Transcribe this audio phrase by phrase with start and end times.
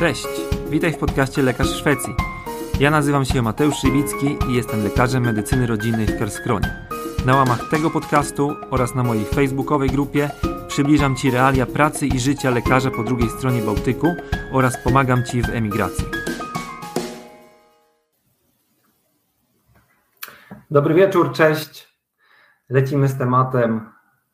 [0.00, 0.26] Cześć,
[0.70, 2.14] witaj w podcaście Lekarz Szwecji.
[2.80, 6.86] Ja nazywam się Mateusz Szywicki i jestem lekarzem medycyny rodzinnej w Kerskronie.
[7.26, 10.30] Na łamach tego podcastu oraz na mojej facebookowej grupie
[10.68, 14.14] przybliżam Ci realia pracy i życia lekarza po drugiej stronie Bałtyku
[14.52, 16.04] oraz pomagam Ci w emigracji.
[20.70, 21.88] Dobry wieczór, cześć.
[22.68, 23.90] Lecimy z tematem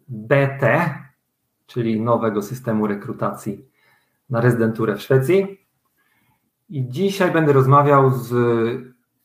[0.09, 0.95] BT,
[1.67, 3.76] czyli nowego systemu rekrutacji
[4.31, 5.67] na rezydenturę w Szwecji.
[6.69, 8.33] I dzisiaj będę rozmawiał z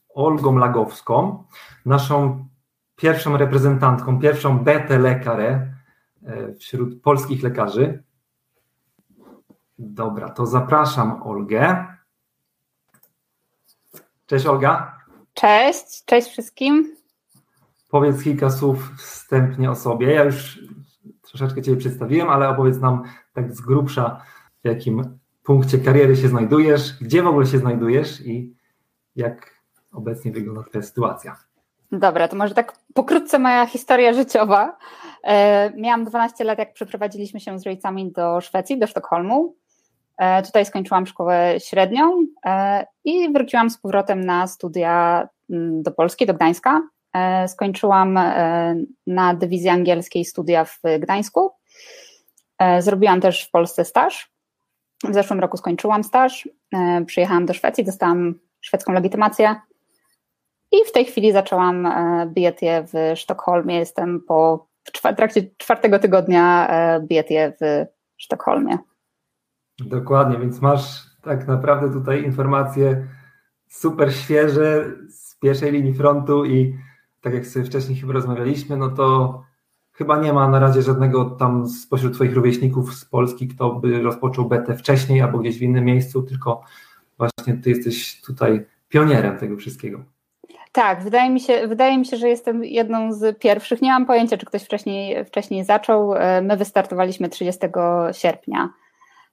[0.09, 1.43] Olgą Lagowską,
[1.85, 2.47] naszą
[2.95, 5.73] pierwszą reprezentantką, pierwszą BT lekarę
[6.23, 8.03] e, wśród polskich lekarzy.
[9.79, 11.85] Dobra, to zapraszam Olgę.
[14.25, 14.99] Cześć Olga.
[15.33, 16.95] Cześć, cześć wszystkim.
[17.89, 20.13] Powiedz kilka słów wstępnie o sobie.
[20.13, 20.59] Ja już
[21.21, 24.21] troszeczkę Ciebie przedstawiłem, ale opowiedz nam tak z grubsza,
[24.63, 28.55] w jakim punkcie kariery się znajdujesz, gdzie w ogóle się znajdujesz i
[29.15, 29.61] jak
[29.91, 31.37] obecnie wygląda Twoja sytuacja.
[31.91, 34.77] Dobra, to może tak pokrótce moja historia życiowa.
[35.23, 39.55] E, miałam 12 lat, jak przeprowadziliśmy się z rodzicami do Szwecji, do Sztokholmu.
[40.17, 46.25] E, tutaj skończyłam szkołę średnią e, i wróciłam z powrotem na studia mm, do Polski,
[46.25, 46.81] do Gdańska.
[47.47, 48.19] Skończyłam
[49.07, 51.51] na dywizji angielskiej studia w Gdańsku.
[52.79, 54.30] Zrobiłam też w Polsce staż.
[55.09, 56.49] W zeszłym roku skończyłam staż.
[57.05, 59.55] Przyjechałam do Szwecji, dostałam szwedzką legitymację
[60.71, 61.87] i w tej chwili zaczęłam
[62.27, 63.75] bietię w Sztokholmie.
[63.75, 64.67] Jestem po
[65.17, 66.69] trakcie czwartego tygodnia
[67.01, 67.85] bietię w
[68.17, 68.77] Sztokholmie.
[69.79, 73.07] Dokładnie, więc masz tak naprawdę tutaj informacje
[73.67, 76.77] super świeże z pierwszej linii frontu i
[77.21, 79.41] tak jak sobie wcześniej chyba rozmawialiśmy, no to
[79.93, 84.45] chyba nie ma na razie żadnego tam spośród Twoich rówieśników z Polski, kto by rozpoczął
[84.45, 86.61] betę wcześniej albo gdzieś w innym miejscu, tylko
[87.17, 90.03] właśnie Ty jesteś tutaj pionierem tego wszystkiego.
[90.71, 93.81] Tak, wydaje mi, się, wydaje mi się, że jestem jedną z pierwszych.
[93.81, 96.13] Nie mam pojęcia, czy ktoś wcześniej, wcześniej zaczął.
[96.41, 97.67] My wystartowaliśmy 30
[98.11, 98.69] sierpnia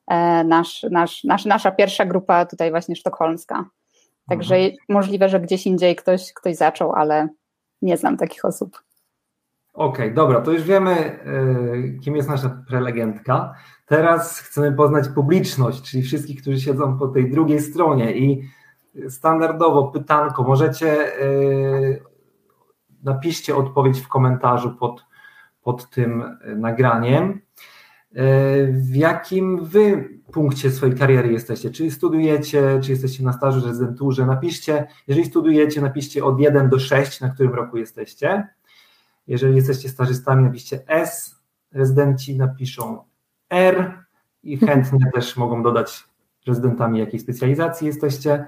[0.08, 3.64] E, nasz, nasz, nasz, nasza pierwsza grupa tutaj właśnie sztokholmska.
[4.28, 4.74] Także mhm.
[4.88, 7.28] możliwe, że gdzieś indziej ktoś, ktoś zaczął, ale
[7.82, 8.82] nie znam takich osób.
[9.78, 13.54] Okej, okay, dobra, to już wiemy, e, kim jest nasza prelegentka.
[13.86, 18.42] Teraz chcemy poznać publiczność, czyli wszystkich, którzy siedzą po tej drugiej stronie i
[19.08, 21.28] standardowo pytanko, możecie e,
[23.02, 25.06] napiszcie odpowiedź w komentarzu pod,
[25.62, 27.40] pod tym nagraniem.
[28.70, 31.70] W jakim wy punkcie swojej kariery jesteście?
[31.70, 34.26] Czy studiujecie, czy jesteście na stażu, rezydenturze?
[34.26, 38.57] Napiszcie, jeżeli studiujecie, napiszcie od 1 do 6, na którym roku jesteście.
[39.28, 41.36] Jeżeli jesteście stażystami, napiszcie S,
[41.72, 43.02] rezydenci napiszą
[43.50, 44.04] R
[44.42, 46.04] i chętnie też mogą dodać
[46.46, 48.46] rezydentami jakiej specjalizacji jesteście.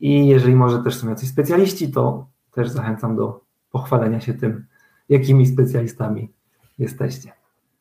[0.00, 4.66] I jeżeli może też są jacyś specjaliści, to też zachęcam do pochwalenia się tym,
[5.08, 6.32] jakimi specjalistami
[6.78, 7.32] jesteście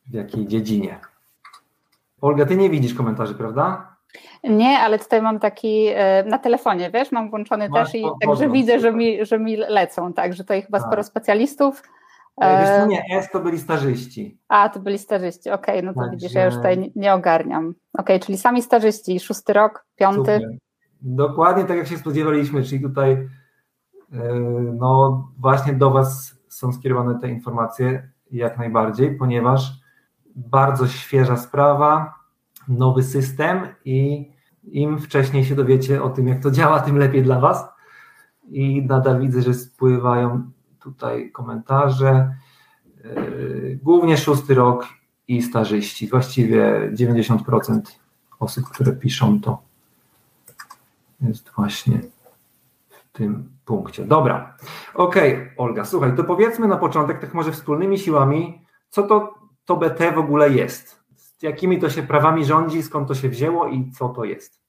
[0.07, 0.99] w jakiej dziedzinie.
[2.21, 3.90] Olga, ty nie widzisz komentarzy, prawda?
[4.43, 8.49] Nie, ale tutaj mam taki e, na telefonie, wiesz, mam włączony Masz, też i także
[8.49, 10.87] widzę, że mi, że mi lecą, także tutaj chyba tak.
[10.87, 11.83] sporo specjalistów.
[12.41, 14.37] E, wiesz co, nie, S to byli starzyści.
[14.47, 16.11] A, to byli starzyści, okej, okay, no to także...
[16.11, 17.69] widzisz, ja już tutaj nie ogarniam.
[17.93, 20.35] Okej, okay, czyli sami starzyści, szósty rok, piąty.
[20.35, 20.57] Super.
[21.01, 23.27] Dokładnie tak jak się spodziewaliśmy, czyli tutaj e,
[24.73, 29.71] no właśnie do Was są skierowane te informacje jak najbardziej, ponieważ
[30.35, 32.13] bardzo świeża sprawa,
[32.71, 34.29] nowy system i
[34.63, 37.65] im wcześniej się dowiecie o tym, jak to działa, tym lepiej dla Was.
[38.49, 42.35] I nadal widzę, że spływają tutaj komentarze.
[43.03, 44.87] Yy, głównie szósty rok
[45.27, 46.07] i starzyści.
[46.07, 47.81] Właściwie 90%
[48.39, 49.61] osób, które piszą, to
[51.21, 51.99] jest właśnie
[52.89, 54.05] w tym punkcie.
[54.05, 54.57] Dobra.
[54.93, 59.77] Okej, okay, Olga, słuchaj, to powiedzmy na początek, tak może wspólnymi siłami, co to to
[59.77, 61.00] BT w ogóle jest?
[61.41, 64.61] Jakimi to się prawami rządzi, skąd to się wzięło i co to jest?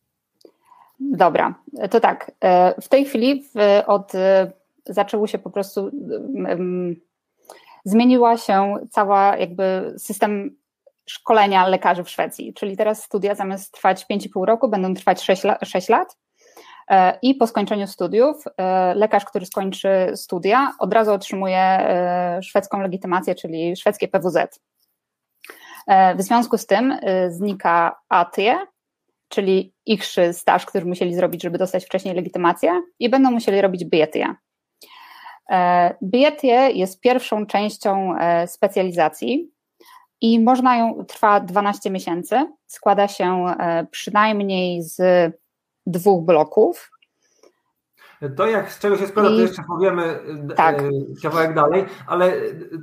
[1.11, 1.55] Dobra,
[1.91, 2.33] to tak.
[2.41, 3.45] E, w tej chwili
[3.87, 4.53] od e,
[4.87, 5.91] zaczęło się po prostu
[7.85, 10.57] zmieniła się cała jakby system
[11.07, 15.89] szkolenia lekarzy w Szwecji, czyli teraz studia zamiast trwać 5,5 roku będą trwać 6, 6
[15.89, 16.17] lat
[16.89, 18.45] e, i po skończeniu studiów
[18.95, 21.87] lekarz, który skończy studia od razu otrzymuje
[22.43, 24.61] szwedzką legitymację, czyli szwedzkie PWZ.
[25.87, 28.55] E, w związku z tym e, znika ATIE,
[29.29, 34.35] czyli ich staż, który musieli zrobić, żeby dostać wcześniej legitymację i będą musieli robić BIETIE.
[36.03, 39.51] BIETIE jest pierwszą częścią e, specjalizacji
[40.21, 42.47] i można ją, trwa 12 miesięcy.
[42.67, 43.45] Składa się
[43.91, 45.01] przynajmniej z
[45.87, 46.92] dwóch bloków.
[48.37, 49.37] To jak z czego się składa, I...
[49.37, 50.19] to jeszcze powiemy
[50.57, 50.83] tak.
[51.23, 52.33] kawałek dalej, ale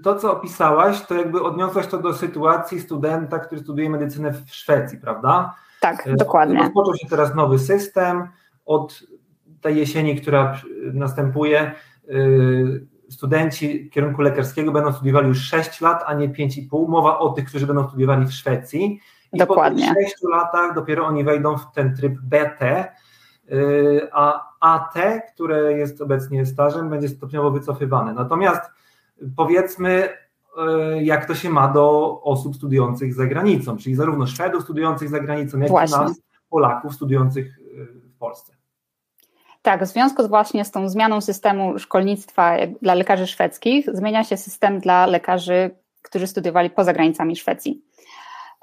[0.03, 4.97] to, co opisałaś, to jakby odniosłaś to do sytuacji studenta, który studiuje medycynę w Szwecji,
[4.97, 5.55] prawda?
[5.81, 6.59] Tak, dokładnie.
[6.59, 8.27] Rozpoczął się teraz nowy system.
[8.65, 8.99] Od
[9.61, 10.61] tej jesieni, która
[10.93, 11.71] następuje,
[13.09, 16.89] studenci kierunku lekarskiego będą studiowali już 6 lat, a nie 5,5.
[16.89, 18.99] Mowa o tych, którzy będą studiowali w Szwecji.
[19.33, 19.87] I Dokładnie.
[19.87, 22.91] po tych 6 latach dopiero oni wejdą w ten tryb BT,
[24.11, 24.93] a AT,
[25.33, 28.13] które jest obecnie stażem, będzie stopniowo wycofywane.
[28.13, 28.61] Natomiast
[29.35, 30.09] powiedzmy,
[31.01, 35.59] jak to się ma do osób studiujących za granicą, czyli zarówno Szwedów studiujących za granicą,
[35.59, 35.97] jak Właśnie.
[35.97, 37.59] i nas, Polaków studiujących
[38.15, 38.53] w Polsce.
[39.61, 44.37] Tak, w związku z właśnie z tą zmianą systemu szkolnictwa dla lekarzy szwedzkich, zmienia się
[44.37, 45.71] system dla lekarzy,
[46.01, 47.81] którzy studiowali poza granicami Szwecji.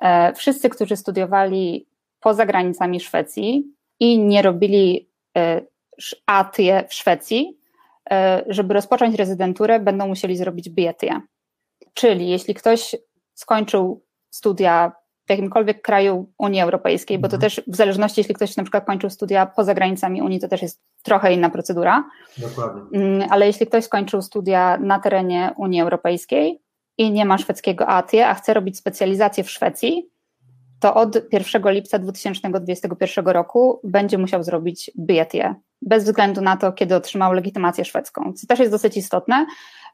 [0.00, 1.87] E, wszyscy, którzy studiowali
[2.21, 5.62] poza granicami Szwecji i nie robili e,
[6.26, 7.58] ATIE w Szwecji,
[8.10, 11.20] e, żeby rozpocząć rezydenturę, będą musieli zrobić BIETIE.
[11.94, 12.96] Czyli jeśli ktoś
[13.34, 14.93] skończył studia
[15.26, 17.40] w jakimkolwiek kraju Unii Europejskiej, bo to mhm.
[17.40, 20.81] też w zależności, jeśli ktoś na przykład kończył studia poza granicami Unii, to też jest
[21.02, 22.04] trochę inna procedura.
[22.38, 23.00] Dokładnie.
[23.00, 26.60] Mm, ale jeśli ktoś skończył studia na terenie Unii Europejskiej
[26.98, 30.10] i nie ma szwedzkiego ATIE, a chce robić specjalizację w Szwecji,
[30.81, 36.94] to od 1 lipca 2021 roku będzie musiał zrobić BIETIE, bez względu na to, kiedy
[36.94, 39.46] otrzymał legitymację szwedzką, co też jest dosyć istotne,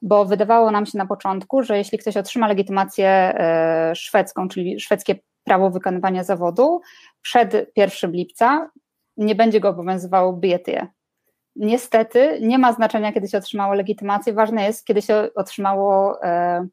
[0.02, 5.14] bo wydawało nam się na początku, że jeśli ktoś otrzyma legitymację e, szwedzką, czyli szwedzkie
[5.44, 6.80] prawo wykonywania zawodu,
[7.22, 8.70] przed 1 lipca
[9.16, 10.86] nie będzie go obowiązywało BIETIE.
[11.56, 16.66] Niestety nie ma znaczenia, kiedy się otrzymało legitymację, ważne jest, kiedy się otrzymało e,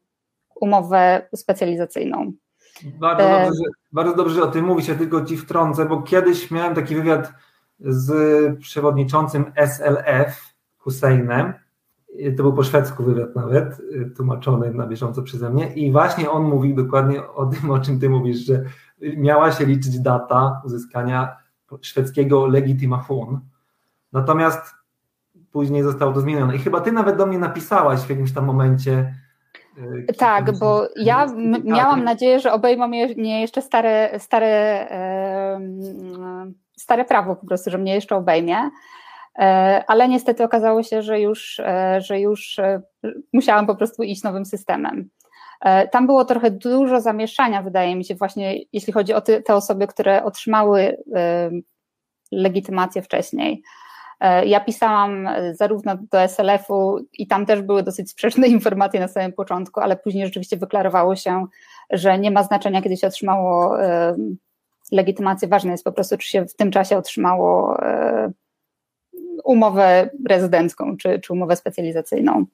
[0.60, 2.32] umowę specjalizacyjną.
[2.84, 6.50] Bardzo dobrze, że, bardzo dobrze, że o tym mówisz, ja tylko ci wtrącę, bo kiedyś
[6.50, 7.32] miałem taki wywiad
[7.80, 11.52] z przewodniczącym SLF Husseinem,
[12.36, 13.82] to był po szwedzku wywiad nawet,
[14.16, 15.74] tłumaczony na bieżąco przeze mnie.
[15.74, 18.64] I właśnie on mówił dokładnie o tym, o czym ty mówisz, że
[19.16, 21.36] miała się liczyć data uzyskania
[21.80, 23.40] szwedzkiego legitimation,
[24.12, 24.74] natomiast
[25.52, 26.56] później zostało to zmienione.
[26.56, 29.14] I chyba ty nawet do mnie napisałaś w jakimś tam momencie,
[30.18, 31.26] tak, bo ja
[31.64, 34.88] miałam nadzieję, że obejmą mnie jeszcze stare, stare,
[36.76, 38.70] stare prawo po prostu, że mnie jeszcze obejmie.
[39.38, 42.82] E, ale niestety okazało się, że już, e, że już e,
[43.32, 45.08] musiałam po prostu iść nowym systemem.
[45.90, 50.24] Tam było trochę dużo zamieszania, wydaje mi się, właśnie jeśli chodzi o te osoby, które
[50.24, 50.96] otrzymały
[52.32, 53.62] legitymację wcześniej.
[54.46, 59.80] Ja pisałam zarówno do SLF-u i tam też były dosyć sprzeczne informacje na samym początku,
[59.80, 61.46] ale później rzeczywiście wyklarowało się,
[61.90, 63.76] że nie ma znaczenia, kiedy się otrzymało
[64.92, 65.48] legitymację.
[65.48, 67.76] Ważne jest po prostu, czy się w tym czasie otrzymało
[69.44, 72.46] umowę rezydencką czy, czy umowę specjalizacyjną.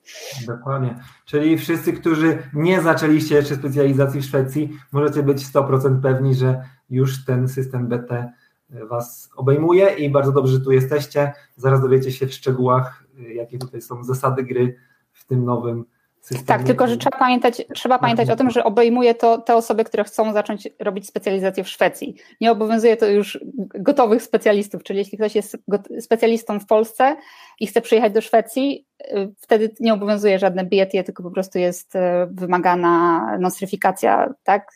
[0.47, 0.95] Dokładnie.
[1.25, 7.25] Czyli wszyscy, którzy nie zaczęliście jeszcze specjalizacji w Szwecji, możecie być 100% pewni, że już
[7.25, 8.33] ten system BT
[8.71, 11.33] Was obejmuje i bardzo dobrze, że tu jesteście.
[11.57, 13.05] Zaraz dowiecie się w szczegółach,
[13.35, 14.77] jakie tutaj są zasady gry
[15.13, 15.85] w tym nowym
[16.21, 16.47] systemie.
[16.47, 20.05] Tak, tylko że trzeba pamiętać, trzeba pamiętać o tym, że obejmuje to te osoby, które
[20.05, 22.17] chcą zacząć robić specjalizację w Szwecji.
[22.41, 25.57] Nie obowiązuje to już gotowych specjalistów, czyli jeśli ktoś jest
[26.00, 27.17] specjalistą w Polsce
[27.61, 31.95] i chce przyjechać do Szwecji, y, wtedy nie obowiązuje żadne BIET, tylko po prostu jest
[31.95, 31.99] y,
[32.31, 34.71] wymagana nostryfikacja, tak,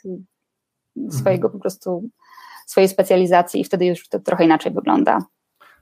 [1.11, 1.53] swojego mhm.
[1.53, 2.09] po prostu,
[2.71, 5.19] swojej specjalizacji i wtedy już to trochę inaczej wygląda.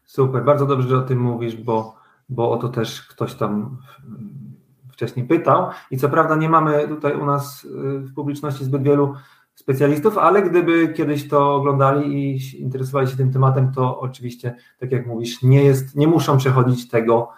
[0.05, 1.95] Super, bardzo dobrze, że o tym mówisz, bo,
[2.29, 3.79] bo o to też ktoś tam
[4.93, 5.67] wcześniej pytał.
[5.91, 7.69] I co prawda nie mamy tutaj u nas y,
[7.99, 9.15] w publiczności zbyt wielu
[9.55, 15.07] specjalistów, ale gdyby kiedyś to oglądali i interesowali się tym tematem, to oczywiście, tak jak
[15.07, 17.29] mówisz, nie jest, nie muszą przechodzić tego,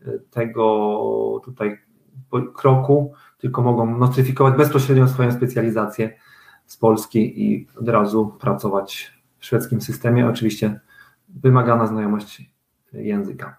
[0.00, 1.78] y, tego tutaj
[2.54, 6.18] kroku, tylko mogą notyfikować bezpośrednio swoją specjalizację
[6.68, 10.28] z Polski i od razu pracować w szwedzkim systemie.
[10.28, 10.80] Oczywiście
[11.28, 12.50] wymagana znajomość
[12.92, 13.56] języka.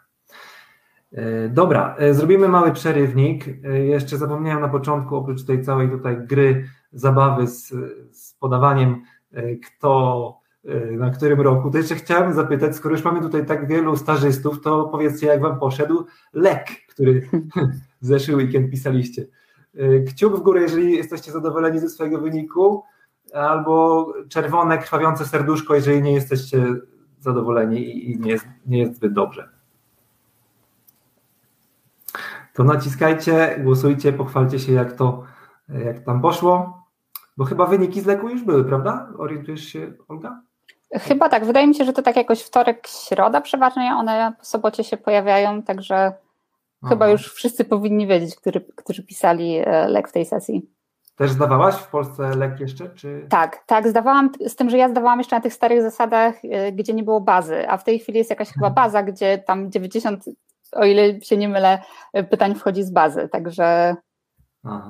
[1.12, 3.46] E, dobra, e, zrobimy mały przerywnik.
[3.48, 7.74] E, jeszcze zapomniałem na początku, oprócz tej całej tutaj gry, zabawy z,
[8.12, 9.02] z podawaniem,
[9.66, 10.40] kto
[10.98, 14.86] na którym roku, to jeszcze chciałem zapytać, skoro już mamy tutaj tak wielu stażystów, to
[14.86, 17.22] powiedzcie, jak wam poszedł lek, który
[18.02, 19.26] w zeszły weekend pisaliście.
[20.08, 22.84] Kciuk w górę, jeżeli jesteście zadowoleni ze swojego wyniku,
[23.34, 26.66] albo czerwone, krwawiące serduszko, jeżeli nie jesteście
[27.20, 29.60] zadowoleni i nie jest, nie jest zbyt dobrze
[32.60, 35.24] to naciskajcie, głosujcie, pochwalcie się, jak to,
[35.86, 36.84] jak tam poszło.
[37.38, 39.08] Bo chyba wyniki z leku już były, prawda?
[39.18, 40.42] Orientujesz się, Olga?
[40.94, 41.46] Chyba tak.
[41.46, 45.64] Wydaje mi się, że to tak jakoś wtorek, środa przeważnie one po sobocie się pojawiają,
[45.64, 46.14] także Aha.
[46.90, 50.70] chyba już wszyscy powinni wiedzieć, którzy, którzy pisali e, lek w tej sesji.
[51.20, 52.90] Też zdawałaś w Polsce lek jeszcze?
[52.90, 53.26] Czy...
[53.30, 56.94] Tak, tak, zdawałam, z tym, że ja zdawałam jeszcze na tych starych zasadach, e, gdzie
[56.94, 58.86] nie było bazy, a w tej chwili jest jakaś chyba mhm.
[58.86, 60.26] baza, gdzie tam 90,
[60.72, 61.82] o ile się nie mylę,
[62.14, 63.96] e, pytań wchodzi z bazy, także,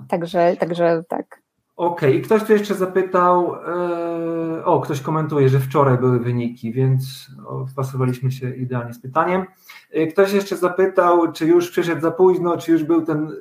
[0.09, 1.41] także, także tak.
[1.75, 2.19] Okej, okay.
[2.19, 7.31] i ktoś tu jeszcze zapytał, e, o, ktoś komentuje, że wczoraj były wyniki, więc
[7.71, 9.45] wpasowaliśmy się idealnie z pytaniem.
[9.91, 13.31] E, ktoś jeszcze zapytał, czy już przyszedł za późno, czy już był ten e,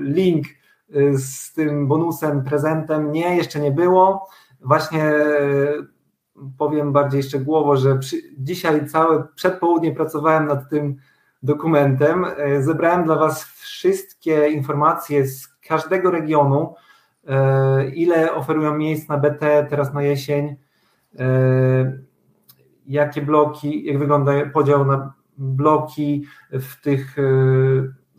[0.00, 0.46] link
[1.12, 3.12] z tym bonusem, prezentem.
[3.12, 4.28] Nie, jeszcze nie było.
[4.60, 5.12] Właśnie
[6.58, 10.96] powiem bardziej szczegółowo, że przy, dzisiaj całe przedpołudnie pracowałem nad tym
[11.42, 12.26] dokumentem.
[12.60, 16.74] Zebrałem dla Was wszystkie informacje z każdego regionu,
[17.28, 20.56] E, ile oferują miejsc na BT teraz na jesień,
[21.18, 21.98] e,
[22.86, 27.22] jakie bloki, jak wygląda podział na bloki w tych e,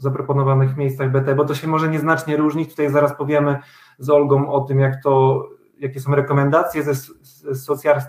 [0.03, 2.69] zaproponowanych miejscach BT, bo to się może nieznacznie różnić.
[2.69, 3.59] Tutaj zaraz powiemy
[3.99, 5.43] z Olgą o tym, jak to,
[5.79, 8.01] jakie są rekomendacje ze, ze Social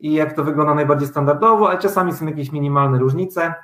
[0.00, 3.54] i jak to wygląda najbardziej standardowo, ale czasami są jakieś minimalne różnice.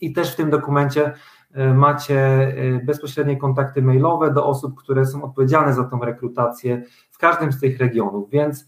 [0.00, 1.12] I też w tym dokumencie
[1.54, 7.18] E, macie e, bezpośrednie kontakty mailowe do osób, które są odpowiedzialne za tą rekrutację w
[7.18, 8.66] każdym z tych regionów, więc e,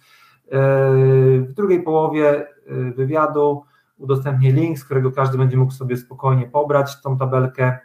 [1.41, 2.47] w drugiej połowie
[2.97, 3.65] wywiadu
[4.03, 7.79] udostępnię link, z którego każdy będzie mógł sobie spokojnie pobrać tą tabelkę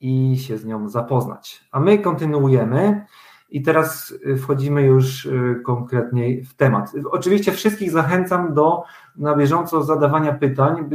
[0.00, 1.64] i się z nią zapoznać.
[1.72, 3.06] A my kontynuujemy
[3.50, 5.28] i teraz wchodzimy już
[5.64, 6.92] konkretniej w temat.
[7.10, 8.82] Oczywiście wszystkich zachęcam do
[9.16, 10.90] na bieżąco zadawania pytań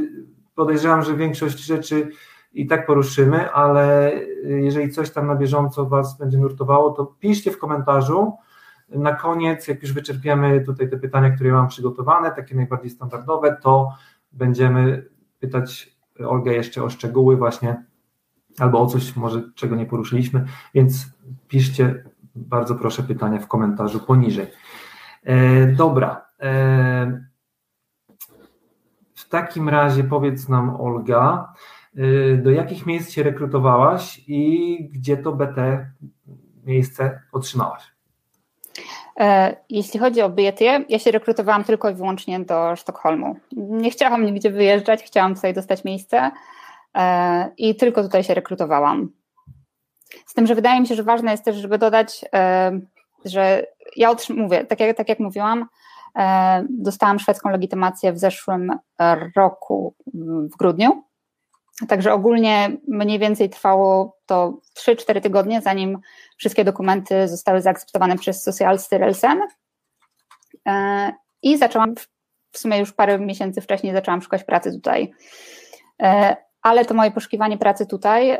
[0.55, 2.09] podejrzewam, że większość rzeczy
[2.53, 4.11] i tak poruszymy, ale
[4.43, 8.33] jeżeli coś tam na bieżąco Was będzie nurtowało, to piszcie w komentarzu.
[8.89, 13.89] Na koniec, jak już wyczerpiemy tutaj te pytania, które mam przygotowane, takie najbardziej standardowe, to
[14.31, 15.09] będziemy
[15.39, 17.83] pytać Olgę jeszcze o szczegóły właśnie,
[18.59, 21.09] albo o coś może, czego nie poruszyliśmy, więc
[21.47, 22.03] piszcie
[22.35, 24.47] bardzo proszę pytania w komentarzu poniżej.
[25.23, 26.25] E, dobra.
[26.39, 27.23] E,
[29.15, 31.53] w takim razie powiedz nam, Olga,
[31.97, 35.91] y, do jakich miejsc się rekrutowałaś i gdzie to BT
[36.65, 37.92] miejsce otrzymałaś?
[39.19, 43.35] E, jeśli chodzi o Bietię, ja się rekrutowałam tylko i wyłącznie do Sztokholmu.
[43.51, 46.31] Nie chciałam nigdzie wyjeżdżać, chciałam tutaj dostać miejsce
[46.95, 49.09] e, i tylko tutaj się rekrutowałam.
[50.25, 52.71] Z tym, że wydaje mi się, że ważne jest też, żeby dodać, e,
[53.25, 53.65] że
[53.95, 55.65] ja mówię, tak jak, tak jak mówiłam,
[56.69, 58.71] dostałam szwedzką legitymację w zeszłym
[59.35, 59.95] roku
[60.53, 61.03] w grudniu.
[61.87, 65.99] Także ogólnie mniej więcej trwało to 3-4 tygodnie, zanim
[66.37, 69.41] wszystkie dokumenty zostały zaakceptowane przez Social Styrelsen.
[70.67, 71.11] E,
[71.41, 71.95] I zaczęłam,
[72.51, 75.13] w sumie już parę miesięcy wcześniej zaczęłam szukać pracy tutaj.
[76.01, 78.37] E, ale to moje poszukiwanie pracy tutaj,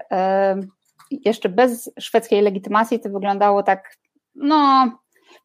[1.09, 3.97] jeszcze bez szwedzkiej legitymacji, to wyglądało tak,
[4.35, 4.91] no,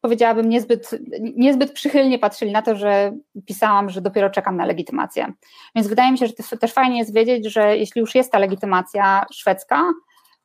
[0.01, 0.89] powiedziałabym, niezbyt,
[1.35, 3.11] niezbyt przychylnie patrzyli na to, że
[3.45, 5.33] pisałam, że dopiero czekam na legitymację.
[5.75, 9.25] Więc wydaje mi się, że też fajnie jest wiedzieć, że jeśli już jest ta legitymacja
[9.31, 9.83] szwedzka,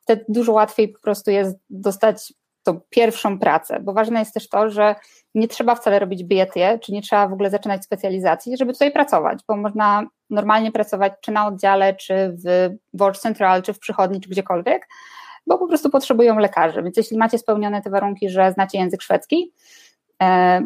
[0.01, 2.33] wtedy dużo łatwiej po prostu jest dostać
[2.63, 4.95] tą pierwszą pracę, bo ważne jest też to, że
[5.35, 9.39] nie trzeba wcale robić BET, czy nie trzeba w ogóle zaczynać specjalizacji, żeby tutaj pracować,
[9.47, 14.29] bo można normalnie pracować czy na oddziale, czy w World Central, czy w przychodni, czy
[14.29, 14.87] gdziekolwiek,
[15.47, 16.83] bo po prostu potrzebują lekarzy.
[16.83, 19.53] Więc jeśli macie spełnione te warunki, że znacie język szwedzki
[20.21, 20.61] e,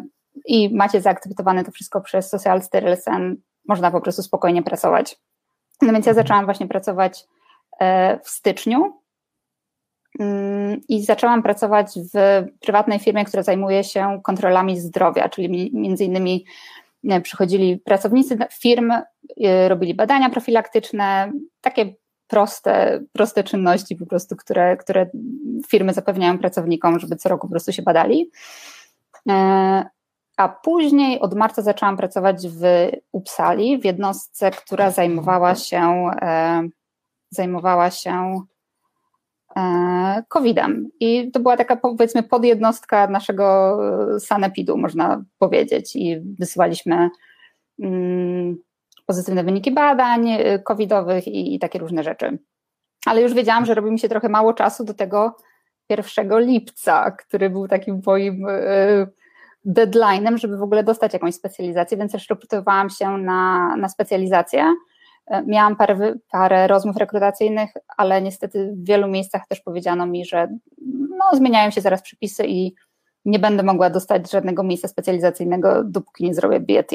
[0.46, 3.36] i macie zaakceptowane to wszystko przez Social Styrelsen,
[3.68, 5.16] można po prostu spokojnie pracować.
[5.82, 7.24] No więc ja zaczęłam właśnie pracować
[7.80, 8.92] e, w styczniu
[10.20, 16.44] mm, i zaczęłam pracować w prywatnej firmie, która zajmuje się kontrolami zdrowia, czyli między innymi
[17.08, 18.92] e, przychodzili pracownicy firm,
[19.68, 21.94] robili badania profilaktyczne, takie
[22.30, 25.10] proste, proste czynności po prostu, które, które
[25.68, 28.30] firmy zapewniają pracownikom, żeby co roku po prostu się badali.
[29.28, 29.84] E,
[30.36, 32.62] a później od marca zaczęłam pracować w
[33.12, 36.62] Uppsali, w jednostce, która zajmowała się e,
[37.30, 38.40] zajmowała się
[39.56, 40.88] e, COVID-em.
[41.00, 43.78] I to była taka powiedzmy podjednostka naszego
[44.18, 45.96] sanepidu, można powiedzieć.
[45.96, 47.10] I wysyłaliśmy
[47.82, 48.56] mm,
[49.10, 52.38] pozytywne wyniki badań y, covidowych i, i takie różne rzeczy.
[53.06, 55.36] Ale już wiedziałam, że robi mi się trochę mało czasu do tego
[55.88, 59.08] 1 lipca, który był takim moim y,
[59.66, 64.74] deadline'em, żeby w ogóle dostać jakąś specjalizację, więc też rekrutowałam się na, na specjalizację.
[65.26, 70.48] E, miałam parę, parę rozmów rekrutacyjnych, ale niestety w wielu miejscach też powiedziano mi, że
[71.10, 72.74] no, zmieniają się zaraz przepisy i
[73.24, 76.90] nie będę mogła dostać żadnego miejsca specjalizacyjnego, dopóki nie zrobię BET.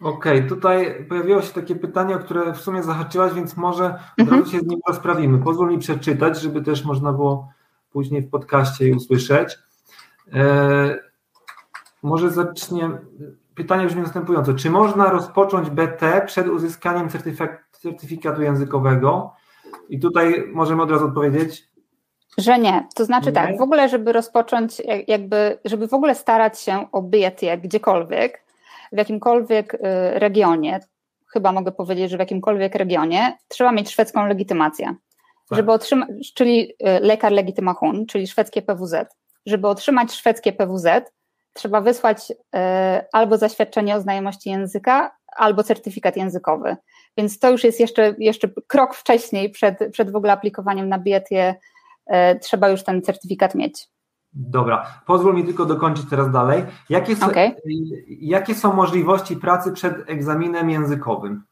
[0.00, 4.28] Okej, okay, tutaj pojawiło się takie pytanie, o które w sumie zahaczyłaś, więc może od
[4.28, 4.46] razu mhm.
[4.46, 5.38] się z nim rozprawimy.
[5.38, 7.48] Pozwól mi przeczytać, żeby też można było
[7.92, 9.58] później w podcaście je usłyszeć.
[10.32, 10.98] E,
[12.02, 12.90] może zacznie.
[13.54, 14.54] Pytanie brzmi następująco.
[14.54, 17.08] Czy można rozpocząć BT przed uzyskaniem
[17.72, 19.32] certyfikatu językowego?
[19.88, 21.70] I tutaj możemy od razu odpowiedzieć.
[22.38, 22.88] Że nie.
[22.94, 23.50] To znaczy tak, nie?
[23.50, 28.44] tak, w ogóle, żeby rozpocząć, jakby, żeby w ogóle starać się o BT gdziekolwiek,
[28.92, 29.78] w jakimkolwiek y,
[30.14, 30.80] regionie,
[31.32, 34.86] chyba mogę powiedzieć, że w jakimkolwiek regionie, trzeba mieć szwedzką legitymację.
[35.48, 35.56] Tak.
[35.56, 38.94] Żeby otrzymać, czyli y, lekar legitymachun, czyli szwedzkie PWZ.
[39.46, 41.12] Żeby otrzymać szwedzkie PWZ,
[41.52, 42.36] trzeba wysłać y,
[43.12, 46.76] albo zaświadczenie o znajomości języka, albo certyfikat językowy.
[47.16, 51.54] Więc to już jest jeszcze, jeszcze krok wcześniej przed, przed w ogóle aplikowaniem na bietię,
[52.42, 53.88] trzeba już ten certyfikat mieć.
[54.32, 56.64] Dobra, pozwól mi tylko dokończyć teraz dalej.
[56.88, 57.54] Jakie, są, okay.
[58.08, 61.42] jakie są możliwości pracy przed egzaminem językowym?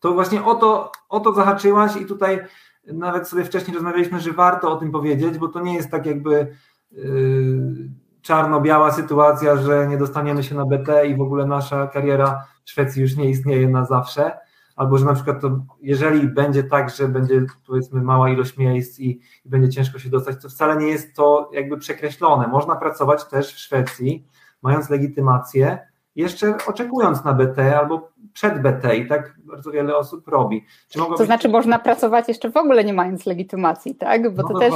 [0.00, 2.40] To właśnie o to, o to zahaczyłaś i tutaj
[2.86, 6.56] nawet sobie wcześniej rozmawialiśmy, że warto o tym powiedzieć, bo to nie jest tak jakby
[6.92, 7.90] yy,
[8.22, 13.02] czarno-biała sytuacja, że nie dostaniemy się na BT i w ogóle nasza kariera w Szwecji
[13.02, 14.38] już nie istnieje na zawsze
[14.76, 19.20] albo że na przykład to, jeżeli będzie tak, że będzie powiedzmy mała ilość miejsc i,
[19.44, 22.48] i, będzie ciężko się dostać, to wcale nie jest to jakby przekreślone.
[22.48, 24.26] Można pracować też w Szwecji,
[24.62, 25.78] mając legitymację,
[26.16, 30.64] jeszcze oczekując na BT albo przed BT i tak bardzo wiele osób robi.
[30.92, 31.26] to być...
[31.26, 34.34] znaczy można pracować jeszcze w ogóle nie mając legitymacji, tak?
[34.34, 34.74] Bo no to też...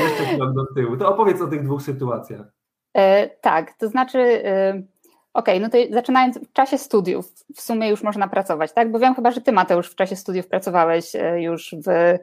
[0.00, 0.96] jeszcze krok do tyłu.
[0.96, 2.46] To opowiedz o tych dwóch sytuacjach.
[2.94, 4.18] E, tak, to znaczy...
[4.44, 4.93] E
[5.34, 8.92] Okej, okay, no to zaczynając w czasie studiów, w sumie już można pracować, tak?
[8.92, 12.18] Bo wiem chyba, że ty Mateusz w czasie studiów pracowałeś e, już w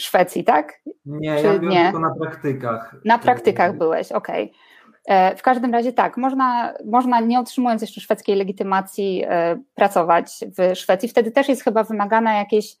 [0.00, 0.80] Szwecji, tak?
[1.06, 1.84] Nie, Czy ja byłem nie?
[1.84, 2.96] tylko na praktykach.
[3.04, 4.44] Na praktykach byłeś, okej.
[4.44, 5.16] Okay.
[5.16, 10.76] E, w każdym razie tak, można, można nie otrzymując jeszcze szwedzkiej legitymacji e, pracować w
[10.76, 11.08] Szwecji.
[11.08, 12.76] Wtedy też jest chyba wymagane jakieś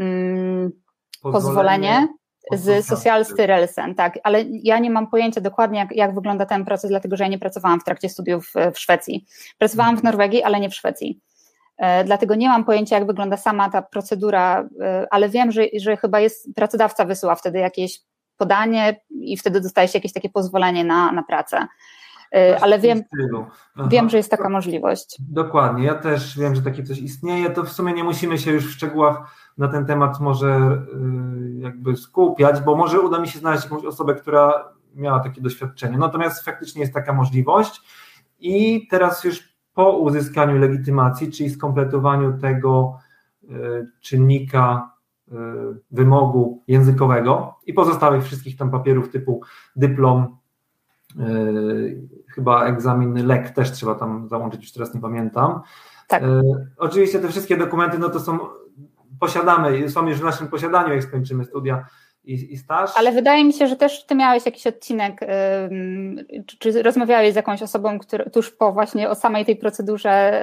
[0.00, 0.70] mm,
[1.22, 2.08] pozwolenie, pozwolenie
[2.52, 7.16] z Socialstyrelsen, tak, ale ja nie mam pojęcia dokładnie, jak, jak wygląda ten proces, dlatego
[7.16, 9.26] że ja nie pracowałam w trakcie studiów w Szwecji.
[9.58, 10.12] Pracowałam w mhm.
[10.12, 11.20] Norwegii, ale nie w Szwecji.
[11.78, 15.96] E, dlatego nie mam pojęcia, jak wygląda sama ta procedura, e, ale wiem, że, że
[15.96, 18.00] chyba jest, pracodawca wysyła wtedy jakieś
[18.36, 21.66] podanie i wtedy dostaje się jakieś takie pozwolenie na, na pracę.
[22.34, 23.02] E, ale wiem,
[23.90, 25.16] wiem, że jest taka możliwość.
[25.28, 27.50] Dokładnie, ja też wiem, że takie coś istnieje.
[27.50, 30.82] To w sumie nie musimy się już w szczegółach na ten temat może
[31.56, 35.98] y, jakby skupiać, bo może uda mi się znaleźć jakąś osobę, która miała takie doświadczenie.
[35.98, 37.80] Natomiast faktycznie jest taka możliwość
[38.40, 42.98] i teraz już po uzyskaniu legitymacji, czyli skompletowaniu tego
[43.42, 43.46] y,
[44.00, 44.94] czynnika
[45.90, 49.40] wymogu językowego i pozostałych wszystkich tam papierów typu
[49.76, 50.36] dyplom,
[52.34, 55.60] chyba egzamin LEK też trzeba tam załączyć, już teraz nie pamiętam.
[56.08, 56.22] Tak.
[56.76, 58.38] Oczywiście te wszystkie dokumenty no to są
[59.20, 61.86] posiadamy, są już w naszym posiadaniu, jak skończymy studia
[62.24, 62.90] i, i staż.
[62.96, 67.36] Ale wydaje mi się, że też ty miałeś jakiś odcinek, yy, czy, czy, rozmawiałeś z
[67.36, 70.42] jakąś osobą, która tuż po właśnie o samej tej procedurze,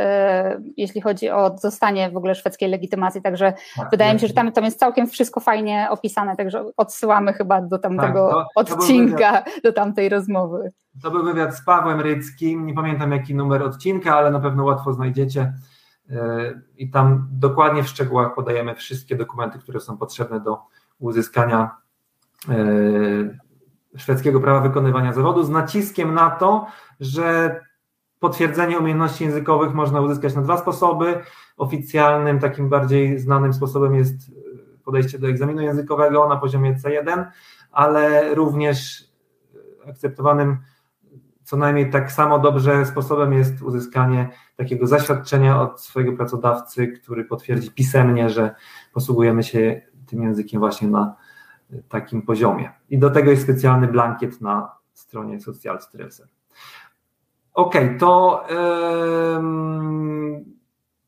[0.59, 4.33] yy, jeśli chodzi o dostanie w ogóle szwedzkiej legitymacji, także tak, wydaje mi się, że
[4.33, 9.41] tam, tam jest całkiem wszystko fajnie opisane, także odsyłamy chyba do tamtego tak, to, odcinka,
[9.41, 10.71] to do tamtej rozmowy.
[11.03, 14.93] To był wywiad z Pawłem Ryckim, nie pamiętam jaki numer odcinka, ale na pewno łatwo
[14.93, 15.53] znajdziecie
[16.77, 20.57] i tam dokładnie w szczegółach podajemy wszystkie dokumenty, które są potrzebne do
[21.01, 21.71] uzyskania
[22.49, 22.55] e,
[23.97, 26.67] szwedzkiego prawa wykonywania zawodu, z naciskiem na to,
[26.99, 27.59] że
[28.19, 31.19] potwierdzenie umiejętności językowych można uzyskać na dwa sposoby.
[31.57, 34.15] Oficjalnym, takim bardziej znanym sposobem jest
[34.83, 37.25] podejście do egzaminu językowego na poziomie C1,
[37.71, 39.03] ale również
[39.89, 40.57] akceptowanym
[41.51, 47.71] co najmniej tak samo dobrze sposobem jest uzyskanie takiego zaświadczenia od swojego pracodawcy, który potwierdzi
[47.71, 48.55] pisemnie, że
[48.93, 51.15] posługujemy się tym językiem właśnie na
[51.89, 52.71] takim poziomie.
[52.89, 56.27] I do tego jest specjalny blankiet na stronie Socjalstressen.
[57.53, 58.43] Ok, to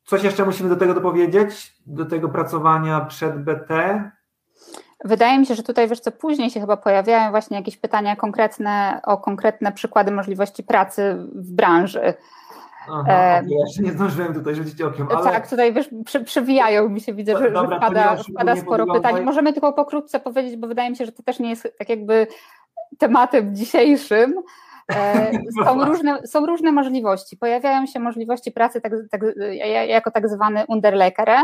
[0.06, 4.02] coś jeszcze musimy do tego dopowiedzieć, do tego pracowania przed BT?
[5.06, 9.02] Wydaje mi się, że tutaj wiesz co, później się chyba pojawiają właśnie jakieś pytania konkretne
[9.04, 12.14] o konkretne przykłady możliwości pracy w branży.
[12.92, 15.32] Aha, e, ja jeszcze nie zdążyłem tutaj rzucić okiem, ale...
[15.32, 19.24] Tak, tutaj wiesz, przy, przywijają mi się, widzę, że, Dobra, że wpada, wpada sporo pytań.
[19.24, 22.28] Możemy tylko pokrótce powiedzieć, bo wydaje mi się, że to też nie jest tak jakby
[22.98, 24.34] tematem dzisiejszym,
[25.66, 27.38] Są różne, są różne możliwości.
[27.38, 29.22] Pojawiają się możliwości pracy tak, tak,
[29.88, 31.42] jako tak zwany underlekere.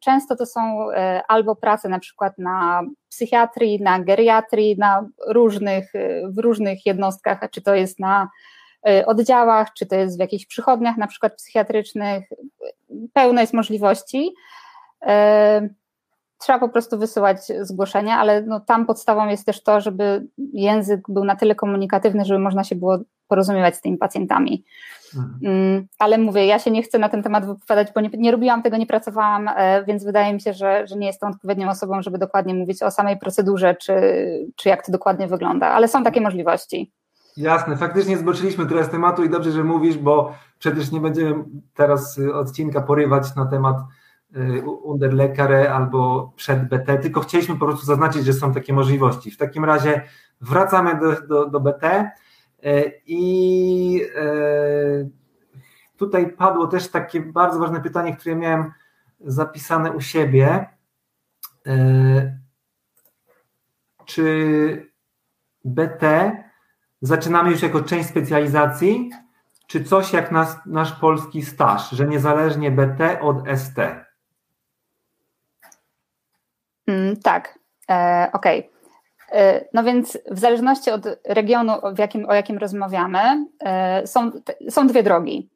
[0.00, 0.88] Często to są
[1.28, 5.92] albo prace na przykład na psychiatrii, na geriatrii, na różnych,
[6.28, 8.28] w różnych jednostkach, czy to jest na
[9.06, 12.24] oddziałach, czy to jest w jakichś przychodniach na przykład psychiatrycznych.
[13.12, 14.34] Pełno jest możliwości
[16.38, 21.24] trzeba po prostu wysyłać zgłoszenia, ale no, tam podstawą jest też to, żeby język był
[21.24, 24.64] na tyle komunikatywny, żeby można się było porozumiewać z tymi pacjentami.
[25.16, 25.38] Mhm.
[25.44, 28.62] Mm, ale mówię, ja się nie chcę na ten temat wypowiadać, bo nie, nie robiłam
[28.62, 32.18] tego, nie pracowałam, e, więc wydaje mi się, że, że nie jestem odpowiednią osobą, żeby
[32.18, 33.94] dokładnie mówić o samej procedurze, czy,
[34.56, 36.92] czy jak to dokładnie wygląda, ale są takie możliwości.
[37.38, 42.20] Jasne, faktycznie zboczyliśmy trochę z tematu i dobrze, że mówisz, bo przecież nie będziemy teraz
[42.34, 43.76] odcinka porywać na temat
[44.36, 49.30] Y, underlekare albo przed BT, tylko chcieliśmy po prostu zaznaczyć, że są takie możliwości.
[49.30, 50.02] W takim razie
[50.40, 52.10] wracamy do, do, do BT
[52.64, 55.10] y, i y,
[55.96, 58.72] tutaj padło też takie bardzo ważne pytanie, które miałem
[59.20, 60.66] zapisane u siebie.
[64.04, 64.92] Czy
[65.64, 66.02] BT
[67.02, 69.10] zaczynamy już jako część specjalizacji,
[69.66, 73.78] czy coś jak nas, nasz polski staż, że niezależnie BT od ST?
[76.86, 77.58] Mm, tak,
[77.90, 78.58] e, okej.
[78.58, 78.78] Okay.
[79.32, 84.30] E, no więc w zależności od regionu, w jakim, o jakim rozmawiamy, e, są,
[84.70, 85.50] są dwie drogi.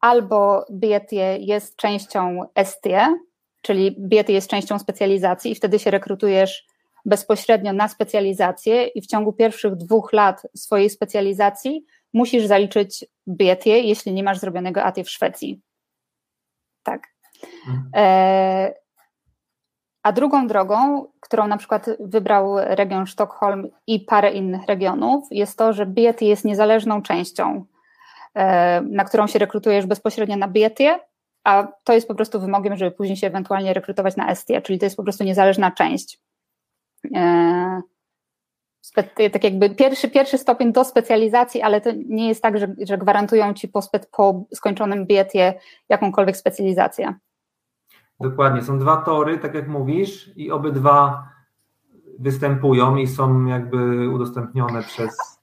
[0.00, 3.18] Albo BIETie jest częścią STie,
[3.62, 6.66] czyli BIETie jest częścią specjalizacji i wtedy się rekrutujesz
[7.06, 14.12] bezpośrednio na specjalizację i w ciągu pierwszych dwóch lat swojej specjalizacji musisz zaliczyć BIETie, jeśli
[14.12, 15.60] nie masz zrobionego ATie w Szwecji.
[16.82, 17.02] Tak.
[17.68, 17.90] Mhm.
[17.94, 18.74] E,
[20.02, 25.72] a drugą drogą, którą na przykład wybrał region Sztokholm i parę innych regionów, jest to,
[25.72, 27.64] że BIET jest niezależną częścią,
[28.34, 30.78] e, na którą się rekrutujesz bezpośrednio na BIET,
[31.44, 34.86] a to jest po prostu wymogiem, żeby później się ewentualnie rekrutować na ST, czyli to
[34.86, 36.25] jest po prostu niezależna część.
[37.14, 37.82] E,
[39.32, 43.54] tak jakby pierwszy, pierwszy stopień do specjalizacji, ale to nie jest tak, że, że gwarantują
[43.54, 43.80] ci po,
[44.16, 45.32] po skończonym BIET
[45.88, 47.14] jakąkolwiek specjalizację.
[48.20, 51.28] Dokładnie, są dwa tory, tak jak mówisz, i obydwa
[52.18, 55.35] występują i są jakby udostępnione przez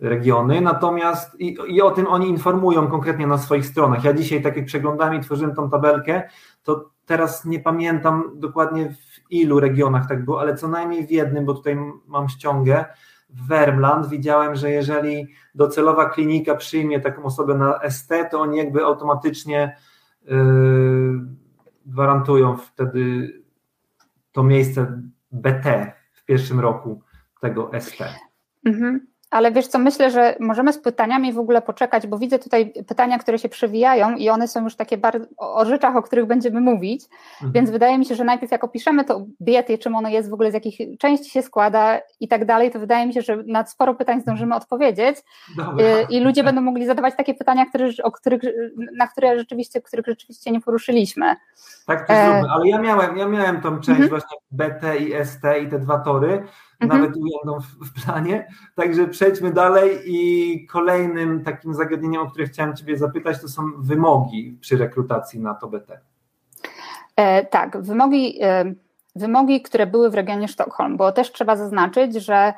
[0.00, 4.04] regiony, natomiast i, i, o tym oni informują konkretnie na swoich stronach.
[4.04, 6.22] Ja dzisiaj, tak jak przeglądałem i tworzyłem tą tabelkę,
[6.62, 11.44] to teraz nie pamiętam dokładnie w ilu regionach tak było, ale co najmniej w jednym,
[11.44, 12.84] bo tutaj mam ściągę,
[13.30, 18.84] w Wermland widziałem, że jeżeli docelowa klinika przyjmie taką osobę na ST, to oni jakby
[18.84, 19.76] automatycznie
[20.24, 21.20] yy,
[21.86, 23.32] gwarantują wtedy
[24.32, 27.02] to miejsce BT w pierwszym roku
[27.40, 27.98] tego ST.
[28.64, 29.09] Mhm.
[29.30, 33.18] Ale wiesz co, myślę, że możemy z pytaniami w ogóle poczekać, bo widzę tutaj pytania,
[33.18, 37.04] które się przewijają i one są już takie bardzo o rzeczach, o których będziemy mówić,
[37.34, 37.52] mhm.
[37.52, 40.50] więc wydaje mi się, że najpierw jak opiszemy to dietę, czym ono jest w ogóle,
[40.50, 43.94] z jakich części się składa i tak dalej, to wydaje mi się, że na sporo
[43.94, 45.16] pytań zdążymy odpowiedzieć
[45.56, 45.84] Dobra.
[45.84, 48.42] Y, i ludzie będą mogli zadawać takie pytania, które, o których,
[48.96, 51.36] na które rzeczywiście, których rzeczywiście nie poruszyliśmy.
[51.86, 52.42] Tak to e...
[52.50, 54.08] ale ja miałem, ja miałem tą część mhm.
[54.08, 56.46] właśnie BT i ST i te dwa tory,
[56.80, 57.00] mhm.
[57.00, 58.48] nawet ujętą w, w, planie.
[58.74, 64.58] Także przejdźmy dalej i kolejnym takim zagadnieniem, o które chciałem Ciebie zapytać, to są wymogi
[64.60, 66.00] przy rekrutacji na to BT.
[67.16, 68.74] E, tak, wymogi, e,
[69.16, 72.52] wymogi, które były w regionie Sztokholm, bo też trzeba zaznaczyć, że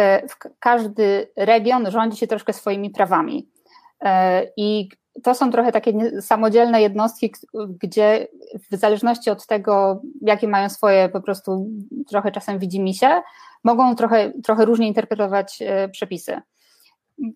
[0.00, 0.22] e,
[0.58, 3.48] każdy region rządzi się troszkę swoimi prawami.
[4.00, 4.88] E, I
[5.22, 7.34] to są trochę takie samodzielne jednostki,
[7.82, 8.28] gdzie
[8.70, 11.68] w zależności od tego, jakie mają swoje po prostu
[12.08, 13.22] trochę czasem widzi się,
[13.64, 16.40] mogą trochę, trochę różnie interpretować e, przepisy.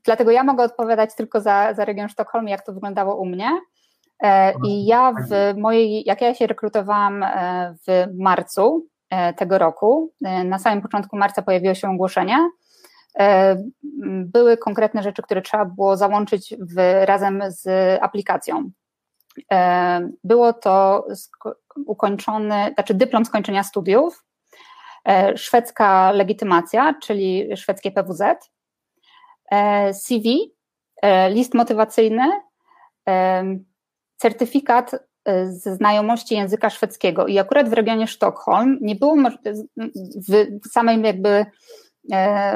[0.05, 3.51] Dlatego ja mogę odpowiadać tylko za, za region Sztokholm, jak to wyglądało u mnie.
[4.23, 8.87] E, I ja w mojej, jak ja się rekrutowałam e, w marcu
[9.37, 10.13] tego roku,
[10.45, 12.37] na samym początku marca pojawiło się ogłoszenie.
[14.25, 17.69] Były konkretne rzeczy, które trzeba było załączyć w, razem z
[18.03, 18.71] aplikacją.
[20.25, 21.07] Było to
[21.87, 24.27] ukończony, znaczy dyplom skończenia studiów,
[25.07, 28.23] E, szwedzka legitymacja, czyli szwedzkie PWZ,
[29.51, 30.55] e, CV,
[31.03, 32.23] e, list motywacyjny,
[34.17, 34.91] certyfikat
[35.45, 37.27] ze znajomości języka szwedzkiego.
[37.27, 39.17] I akurat w regionie Sztokholm nie było
[40.65, 41.47] w samej jakby E,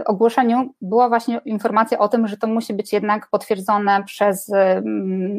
[0.07, 4.51] ogłoszeniu była właśnie informacja o tym, że to musi być jednak potwierdzone przez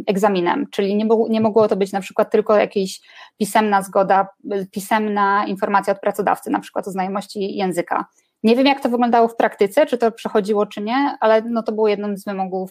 [0.07, 3.01] egzaminem, czyli nie, nie mogło to być na przykład tylko jakaś
[3.39, 4.27] pisemna zgoda,
[4.71, 8.05] pisemna informacja od pracodawcy, na przykład o znajomości języka.
[8.43, 11.71] Nie wiem, jak to wyglądało w praktyce, czy to przechodziło, czy nie, ale no to
[11.71, 12.69] było jednym z wymogów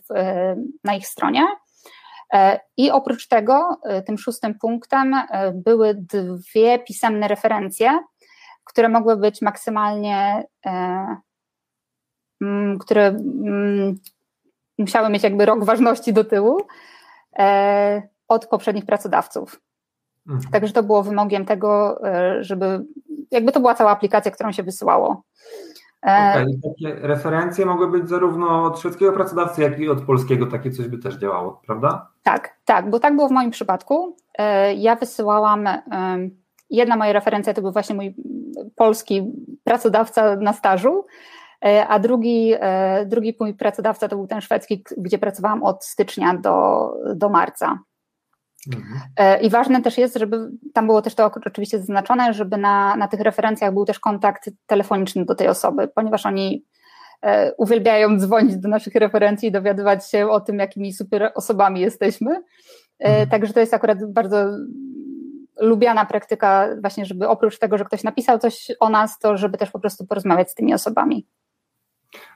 [0.85, 1.47] na ich stronie.
[2.77, 5.15] I oprócz tego, tym szóstym punktem
[5.55, 7.99] były dwie pisemne referencje,
[8.65, 10.45] które mogły być maksymalnie,
[12.81, 13.17] które
[14.79, 16.61] musiały mieć jakby rok ważności do tyłu
[18.29, 19.61] od poprzednich pracodawców.
[20.29, 20.53] Mhm.
[20.53, 22.85] Także to było wymogiem tego, e, żeby
[23.31, 25.23] jakby to była cała aplikacja, którą się wysyłało.
[26.07, 26.47] E, okay.
[26.63, 30.47] Takie referencje mogły być zarówno od szwedzkiego pracodawcy, jak i od polskiego.
[30.47, 32.09] Takie coś by też działało, prawda?
[32.23, 34.17] Tak, tak, bo tak było w moim przypadku.
[34.39, 35.69] E, ja wysyłałam,
[36.71, 38.15] jedna moja referencja to był właśnie mój
[38.77, 39.33] polski
[39.65, 41.05] pracodawca na stażu,
[41.89, 42.55] a drugi,
[43.07, 47.79] drugi mój pracodawca to był ten szwedzki, gdzie pracowałam od stycznia do, do marca.
[48.75, 49.01] Mhm.
[49.17, 53.09] E, I ważne też jest, żeby tam było też to oczywiście zaznaczone, żeby na, na
[53.09, 56.65] tych referencjach był też kontakt telefoniczny do tej osoby, ponieważ oni
[57.23, 62.31] e, uwielbiają dzwonić do naszych referencji i dowiadywać się o tym, jakimi super osobami jesteśmy.
[62.35, 62.43] E,
[62.99, 63.29] mhm.
[63.29, 64.37] Także to jest akurat bardzo
[65.61, 69.71] lubiana praktyka, właśnie, żeby oprócz tego, że ktoś napisał coś o nas, to żeby też
[69.71, 71.27] po prostu porozmawiać z tymi osobami.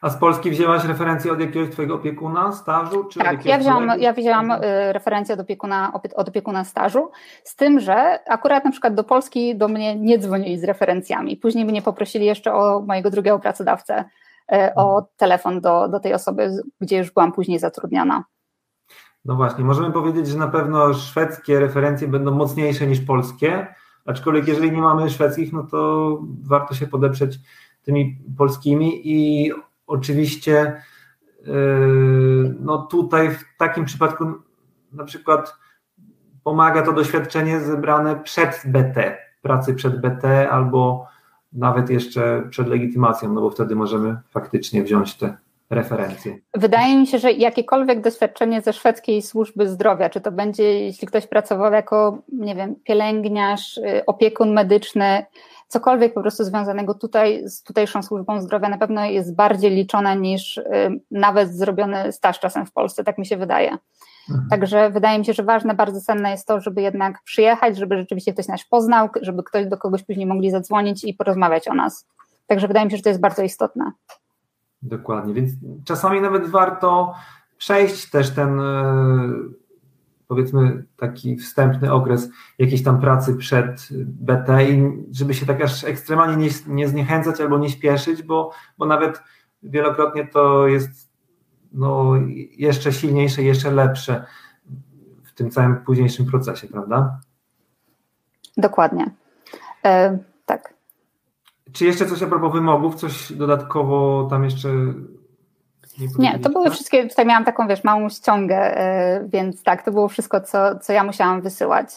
[0.01, 3.05] A z Polski wzięłaś referencję od jakiegoś twojego opiekuna stażu?
[3.05, 4.59] Czy tak, ja wzięłam, ja wzięłam y,
[4.93, 7.11] referencję od opiekuna, od opiekuna stażu,
[7.45, 11.37] z tym, że akurat na przykład do Polski do mnie nie dzwonili z referencjami.
[11.37, 14.05] Później mnie poprosili jeszcze o mojego drugiego pracodawcę,
[14.53, 15.05] y, o mhm.
[15.17, 18.25] telefon do, do tej osoby, gdzie już byłam później zatrudniona.
[19.25, 23.75] No właśnie, możemy powiedzieć, że na pewno szwedzkie referencje będą mocniejsze niż polskie,
[24.07, 27.39] aczkolwiek jeżeli nie mamy szwedzkich, no to warto się podeprzeć
[27.85, 29.53] tymi polskimi i
[29.87, 30.83] oczywiście
[31.47, 34.25] yy, no tutaj w takim przypadku
[34.93, 35.55] na przykład
[36.45, 41.07] pomaga to doświadczenie zebrane przed BT, pracy przed BT albo
[41.53, 45.37] nawet jeszcze przed legitymacją, no bo wtedy możemy faktycznie wziąć te
[45.71, 46.39] referencje.
[46.55, 51.27] Wydaje mi się, że jakiekolwiek doświadczenie ze szwedzkiej służby zdrowia, czy to będzie, jeśli ktoś
[51.27, 55.25] pracował jako, nie wiem, pielęgniarz, y, opiekun medyczny,
[55.69, 60.57] cokolwiek po prostu związanego tutaj z tutejszą służbą zdrowia na pewno jest bardziej liczone niż
[60.57, 63.79] y, nawet zrobiony staż czasem w Polsce, tak mi się wydaje.
[64.31, 64.49] Mhm.
[64.51, 68.33] Także wydaje mi się, że ważne, bardzo cenne jest to, żeby jednak przyjechać, żeby rzeczywiście
[68.33, 72.07] ktoś nas poznał, żeby ktoś do kogoś później mogli zadzwonić i porozmawiać o nas.
[72.47, 73.93] Także wydaje mi się, że to jest bardzo istotne.
[74.83, 75.51] Dokładnie, więc
[75.85, 77.15] czasami nawet warto
[77.59, 79.33] przejść też ten e,
[80.29, 84.83] powiedzmy taki wstępny okres jakiejś tam pracy przed BT i
[85.13, 89.23] żeby się tak aż ekstremalnie nie, nie zniechęcać albo nie śpieszyć, bo, bo nawet
[89.63, 91.15] wielokrotnie to jest
[91.73, 92.13] no,
[92.57, 94.27] jeszcze silniejsze, jeszcze lepsze
[95.25, 97.21] w tym całym późniejszym procesie, prawda?
[98.57, 99.11] Dokładnie.
[99.85, 100.75] E, tak.
[101.73, 104.69] Czy jeszcze coś a propos wymogów, coś dodatkowo tam jeszcze
[105.99, 109.93] nie, nie, to były wszystkie, tutaj miałam taką, wiesz, małą ściągę, e, więc tak, to
[109.93, 111.89] było wszystko, co, co ja musiałam wysyłać.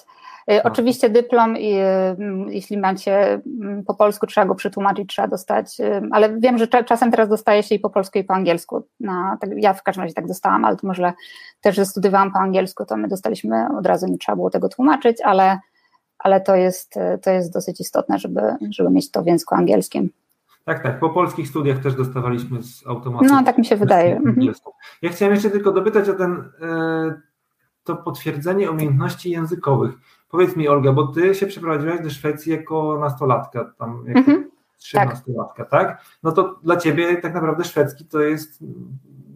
[0.52, 3.42] E, oczywiście dyplom, mm, jeśli macie
[3.88, 7.76] po polsku, trzeba go przetłumaczyć, trzeba dostać, e, ale wiem, że czasem teraz dostaje się
[7.76, 8.84] i po polsku, i po angielsku.
[9.00, 11.14] No, tak, ja w każdym razie tak dostałam, ale to może
[11.62, 15.22] też, że studiowałam po angielsku, to my dostaliśmy od razu, nie trzeba było tego tłumaczyć,
[15.22, 15.60] ale,
[16.20, 20.10] ale to, jest, to jest dosyć istotne, żeby, żeby mieć to w języku angielskim.
[20.68, 21.00] Tak, tak.
[21.00, 23.26] Po polskich studiach też dostawaliśmy z automatu.
[23.26, 24.16] No, tak mi się wydaje.
[24.16, 24.54] Mhm.
[25.02, 27.22] Ja chciałem jeszcze tylko dopytać o ten, e,
[27.84, 29.92] to potwierdzenie umiejętności językowych.
[30.30, 34.52] Powiedz mi, Olga, bo ty się przeprowadziłaś do Szwecji jako nastolatka, tam jako mhm.
[34.78, 35.88] trzynastolatka, tak.
[35.88, 36.06] tak?
[36.24, 38.64] No to dla ciebie tak naprawdę szwedzki to jest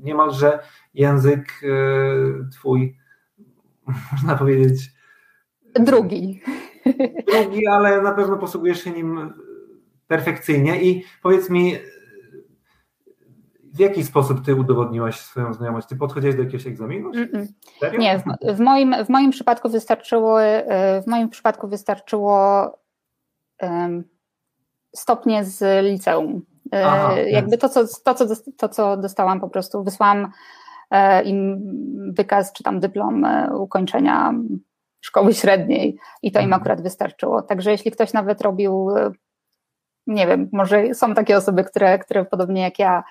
[0.03, 0.59] niemalże
[0.93, 2.97] język e, twój,
[4.11, 4.91] można powiedzieć.
[5.79, 6.41] Drugi.
[7.27, 9.33] Drugi, ale na pewno posługujesz się nim
[10.11, 11.75] perfekcyjnie i powiedz mi,
[13.73, 15.87] w jaki sposób ty udowodniłaś swoją znajomość?
[15.87, 17.11] Ty podchodziłeś do jakiegoś egzaminu?
[17.99, 18.23] Nie, w,
[18.55, 20.39] w, moim, w moim przypadku wystarczyło
[21.03, 22.65] w moim przypadku wystarczyło
[23.61, 24.03] um,
[24.95, 26.41] stopnie z liceum.
[26.73, 28.25] E, Aha, Jakby to co, to, co,
[28.57, 30.31] to, co dostałam po prostu, wysłałam
[30.91, 31.61] e, im
[32.17, 34.33] wykaz czy tam dyplom e, ukończenia
[35.01, 36.61] szkoły średniej i to im mhm.
[36.61, 37.41] akurat wystarczyło.
[37.41, 38.89] Także jeśli ktoś nawet robił
[40.07, 43.03] nie wiem, może są takie osoby, które, które podobnie jak ja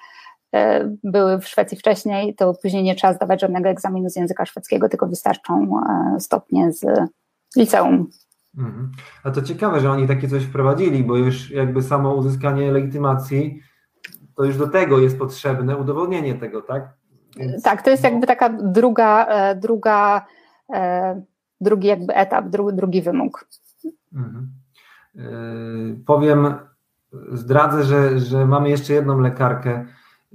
[0.55, 4.88] e, były w Szwecji wcześniej, to później nie trzeba zdawać żadnego egzaminu z języka szwedzkiego,
[4.88, 5.81] tylko wystarczą
[6.16, 6.85] e, stopnie z
[7.57, 8.11] liceum.
[8.59, 8.92] Mhm.
[9.24, 13.62] A to ciekawe, że oni takie coś wprowadzili, bo już jakby samo uzyskanie legitymacji,
[14.37, 16.88] to już do tego jest potrzebne udowodnienie tego, tak?
[17.37, 17.62] Więc...
[17.62, 20.26] Tak, to jest jakby taka druga, e, druga
[21.61, 23.48] drugi jakby etap, drugi, drugi wymóg.
[24.12, 24.53] Mhm.
[26.07, 26.55] Powiem
[27.33, 29.87] zdradzę, że, że mamy jeszcze jedną lekarkę,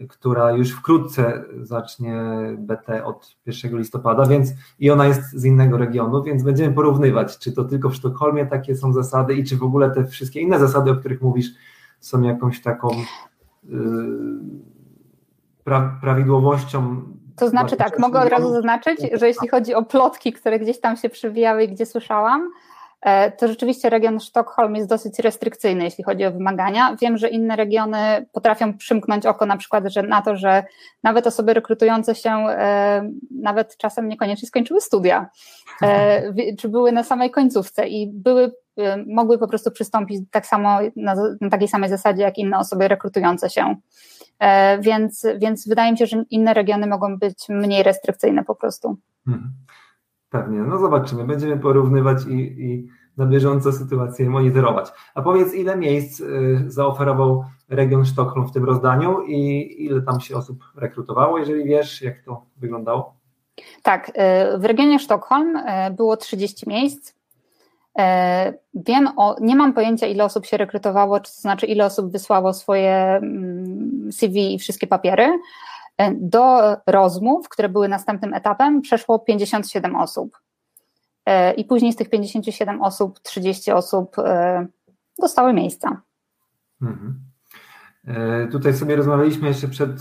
[0.10, 2.24] która już wkrótce zacznie
[2.58, 7.52] BT od 1 listopada, więc i ona jest z innego regionu, więc będziemy porównywać, czy
[7.52, 10.92] to tylko w Sztokholmie takie są zasady i czy w ogóle te wszystkie inne zasady,
[10.92, 11.48] o których mówisz,
[12.00, 12.90] są jakąś taką
[13.64, 13.80] yy,
[15.64, 17.02] pra, prawidłowością.
[17.36, 20.98] To znaczy tak, mogę od razu zaznaczyć, że jeśli chodzi o plotki, które gdzieś tam
[20.98, 22.50] się przewijały i gdzie słyszałam,
[23.38, 26.96] to rzeczywiście region Sztokholm jest dosyć restrykcyjny, jeśli chodzi o wymagania.
[27.02, 30.64] Wiem, że inne regiony potrafią przymknąć oko na przykład że na to, że
[31.04, 35.30] nawet osoby rekrutujące się e, nawet czasem niekoniecznie skończyły studia,
[35.82, 38.52] e, czy były na samej końcówce i były,
[39.08, 43.50] mogły po prostu przystąpić tak samo na, na takiej samej zasadzie jak inne osoby rekrutujące
[43.50, 43.76] się.
[44.80, 48.98] Więc, więc wydaje mi się, że inne regiony mogą być mniej restrykcyjne po prostu.
[49.26, 49.54] Hmm.
[50.36, 54.92] Pewnie, no zobaczymy, będziemy porównywać i, i na bieżąco sytuację monitorować.
[55.16, 60.36] A powiedz, ile miejsc y, zaoferował region Sztokholm w tym rozdaniu i ile tam się
[60.36, 63.14] osób rekrutowało, jeżeli wiesz, jak to wyglądało?
[63.84, 64.12] Tak, y,
[64.58, 67.16] w regionie Sztokholm y, było 30 miejsc.
[68.74, 72.92] Wiem o, nie mam pojęcia, ile osób się rekrutowało, to znaczy ile osób wysłało swoje
[72.94, 75.40] mm, CV i wszystkie papiery.
[76.14, 80.38] Do rozmów, które były następnym etapem, przeszło 57 osób.
[81.26, 84.68] E, I później z tych 57 osób, 30 osób e,
[85.20, 86.02] dostały miejsca.
[86.82, 87.20] Mhm.
[88.08, 89.92] E, tutaj sobie rozmawialiśmy jeszcze przed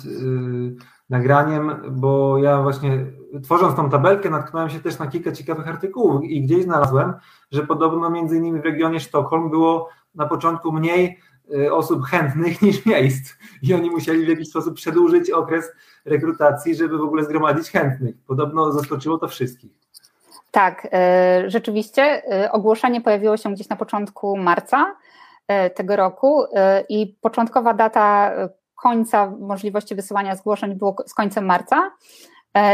[1.11, 3.07] nagraniem, bo ja właśnie
[3.43, 7.15] tworząc tą tabelkę natknąłem się też na kilka ciekawych artykułów i gdzieś znalazłem,
[7.51, 11.19] że podobno między innymi w regionie Sztokholm było na początku mniej
[11.71, 15.73] osób chętnych niż miejsc i oni musieli w jakiś sposób przedłużyć okres
[16.05, 18.15] rekrutacji, żeby w ogóle zgromadzić chętnych.
[18.27, 19.71] Podobno zaskoczyło to wszystkich.
[20.51, 24.97] Tak, y, rzeczywiście y, ogłoszenie pojawiło się gdzieś na początku marca
[25.75, 26.45] tego roku
[26.89, 28.33] i początkowa data
[28.83, 31.91] końca możliwości wysyłania zgłoszeń było z końcem marca.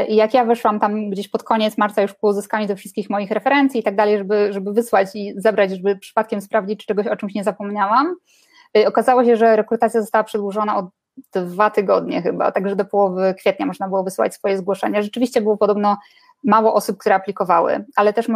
[0.09, 3.31] I jak ja wyszłam tam gdzieś pod koniec marca już po uzyskaniu do wszystkich moich
[3.31, 7.17] referencji i tak dalej, żeby, żeby wysłać i zebrać, żeby przypadkiem sprawdzić, czy czegoś o
[7.17, 8.50] czymś nie zapomniałam, Y,
[8.87, 10.91] okazało się, że rekrutacja została przedłużona o
[11.35, 15.03] dwa tygodnie chyba, także do połowy kwietnia można było wysyłać swoje zgłoszenia.
[15.03, 15.97] Rzeczywiście było podobno
[16.45, 18.29] mało osób, które aplikowały, ale też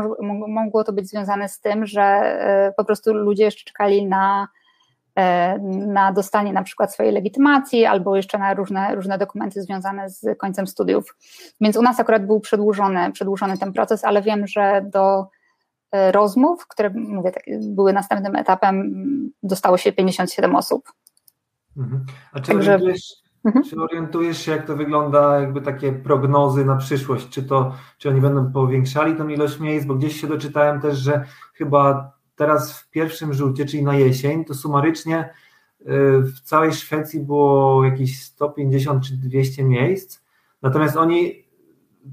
[0.49, 2.37] mogło to być związane z tym, że
[2.69, 4.49] y, po prostu ludzie jeszcze czekali na,
[5.19, 5.23] y,
[5.87, 10.67] na dostanie na przykład swojej legitymacji albo jeszcze na różne, różne dokumenty związane z końcem
[10.67, 11.17] studiów.
[11.61, 15.27] Więc u nas akurat był przedłużony, przedłużony ten proces, ale wiem, że do
[16.13, 18.93] rozmów, które mówię, tak, były następnym etapem,
[19.43, 20.93] dostało się 57 osób.
[21.77, 22.05] Mhm.
[22.33, 22.75] A czy, Także...
[22.75, 23.13] orientujesz,
[23.45, 23.65] mhm.
[23.65, 27.29] czy orientujesz się, jak to wygląda, jakby takie prognozy na przyszłość?
[27.29, 29.87] Czy, to, czy oni będą powiększali tą ilość miejsc?
[29.87, 34.55] Bo gdzieś się doczytałem też, że chyba teraz w pierwszym rzucie, czyli na jesień, to
[34.55, 35.33] sumarycznie e,
[36.21, 40.21] w całej Szwecji było jakieś 150 czy 200 miejsc.
[40.63, 41.45] Natomiast oni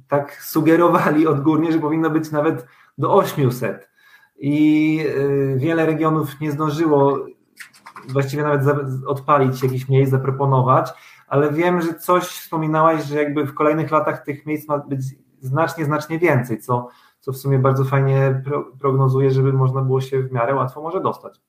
[0.08, 2.66] tak sugerowali odgórnie, że powinno być nawet
[3.02, 3.90] do 800
[4.38, 7.26] i y, wiele regionów nie zdążyło
[8.10, 8.62] właściwie nawet
[9.08, 10.90] odpalić jakichś miejsc, zaproponować,
[11.28, 15.02] ale wiem, że coś wspominałaś, że jakby w kolejnych latach tych miejsc ma być
[15.40, 16.88] znacznie, znacznie więcej, co,
[17.20, 18.44] co w sumie bardzo fajnie
[18.80, 21.42] prognozuje, żeby można było się w miarę łatwo może dostać.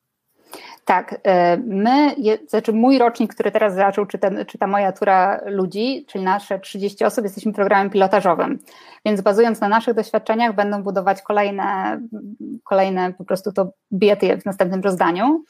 [0.85, 2.15] Tak, e, my,
[2.49, 6.59] znaczy mój rocznik, który teraz zaczął, czy, ten, czy ta moja tura ludzi, czyli nasze
[6.59, 8.59] 30 osób, jesteśmy programem pilotażowym,
[9.05, 12.01] więc bazując na naszych doświadczeniach będą budować kolejne,
[12.65, 15.45] kolejne po prostu to biety w następnym rozdaniu.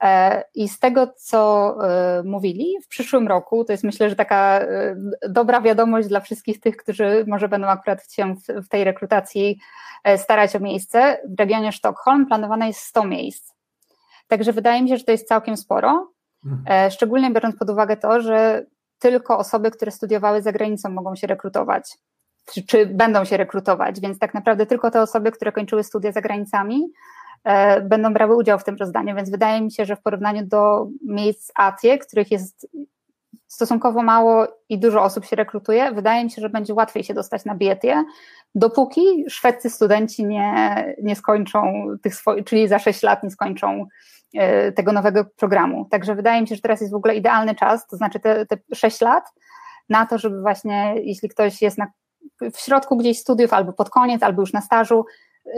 [0.00, 4.60] E, I z tego, co e, mówili, w przyszłym roku, to jest myślę, że taka
[5.28, 9.58] dobra wiadomość dla wszystkich tych, którzy może będą akurat się w tej rekrutacji
[10.16, 11.18] starać o miejsce.
[11.28, 13.52] W regionie Sztokholm planowane jest 100 miejsc.
[14.32, 16.12] Także wydaje mi się, że to jest całkiem sporo,
[16.46, 16.86] mhm.
[16.86, 18.66] e, szczególnie biorąc pod uwagę to, że
[18.98, 21.98] tylko osoby, które studiowały za granicą mogą się rekrutować,
[22.52, 26.20] czy, czy będą się rekrutować, więc tak naprawdę tylko te osoby, które kończyły studia za
[26.20, 26.92] granicami,
[27.44, 30.86] e, będą brały udział w tym rozdaniu, więc wydaje mi się, że w porównaniu do
[31.02, 32.68] miejsc ATIE, których jest
[33.48, 37.44] stosunkowo mało i dużo osób się rekrutuje, wydaje mi się, że będzie łatwiej się dostać
[37.44, 38.04] na BIETie,
[38.54, 44.21] dopóki szwedzcy studenci nie, nie skończą tych swoich, czyli za 6 lat nie skończą E,
[44.76, 45.84] tego nowego programu.
[45.90, 48.56] Także wydaje mi się, że teraz jest w ogóle idealny czas, to znaczy te, te
[48.74, 49.24] 6 lat,
[49.88, 51.86] na to, żeby właśnie, jeśli ktoś jest na,
[52.52, 55.04] w środku gdzieś studiów, albo pod koniec, albo już na stażu,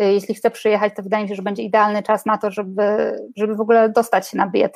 [0.01, 3.17] e, jeśli chce przyjechać, to wydaje mi się, że będzie idealny czas na to, żeby,
[3.37, 4.75] żeby w ogóle dostać się na BIET.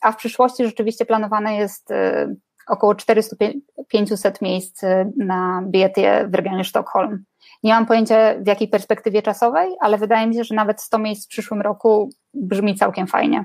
[0.00, 2.34] A w przyszłości rzeczywiście planowane jest e,
[2.66, 4.82] około 400-500 miejsc
[5.16, 5.96] na BIET
[6.28, 7.24] w regionie Sztokholm.
[7.62, 11.24] Nie mam pojęcia w jakiej perspektywie czasowej, ale wydaje mi się, że nawet 100 miejsc
[11.24, 13.44] w przyszłym roku brzmi całkiem fajnie.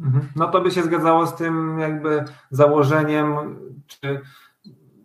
[0.00, 0.28] Mhm.
[0.36, 3.56] No to by się zgadzało z tym jakby założeniem,
[3.86, 4.20] czy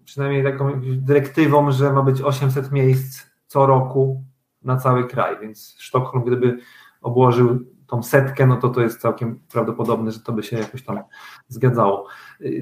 [0.06, 4.24] przynajmniej taką dyrektywą, że ma być 800 miejsc co roku
[4.64, 6.60] na cały kraj, więc Sztokholm gdyby
[7.02, 11.00] obłożył tą setkę, no to to jest całkiem prawdopodobne, że to by się jakoś tam
[11.48, 12.08] zgadzało.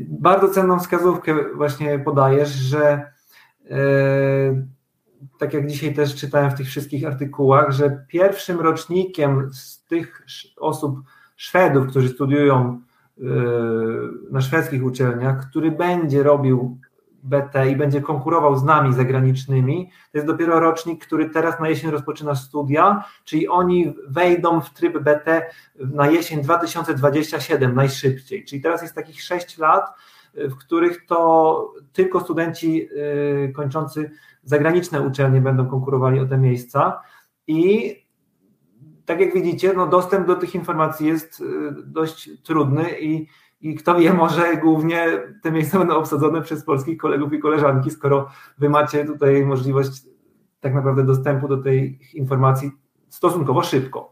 [0.08, 3.12] Bardzo cenną wskazówkę właśnie podajesz, że
[3.70, 3.78] e,
[5.46, 10.26] tak jak dzisiaj też czytałem w tych wszystkich artykułach, że pierwszym rocznikiem z tych
[10.58, 11.00] osób,
[11.36, 12.82] Szwedów, którzy studiują
[13.18, 13.24] e,
[14.32, 16.80] na szwedzkich uczelniach, który będzie robił
[17.24, 21.91] BT i będzie konkurował z nami zagranicznymi, to jest dopiero rocznik, który teraz na jesień
[21.91, 28.46] rozpoczyna studia, czyli oni wejdą w tryb BT na jesień 2027 najszybciej.
[28.46, 29.86] Czyli teraz jest takich 6 lat,
[30.36, 34.12] w których to tylko studenci y, kończący
[34.46, 37.02] zagraniczne uczelnie będą konkurowali o te miejsca
[37.48, 37.96] i
[39.06, 41.46] tak jak widzicie, no dostęp do tych informacji jest y,
[41.86, 43.28] dość trudny i
[43.62, 45.08] i kto wie, może głównie
[45.41, 50.04] te miejsca będą obsadzone przez polskich kolegów i koleżanki, skoro wy macie tutaj możliwość
[50.60, 52.72] tak naprawdę dostępu do tej informacji
[53.10, 54.12] stosunkowo szybko.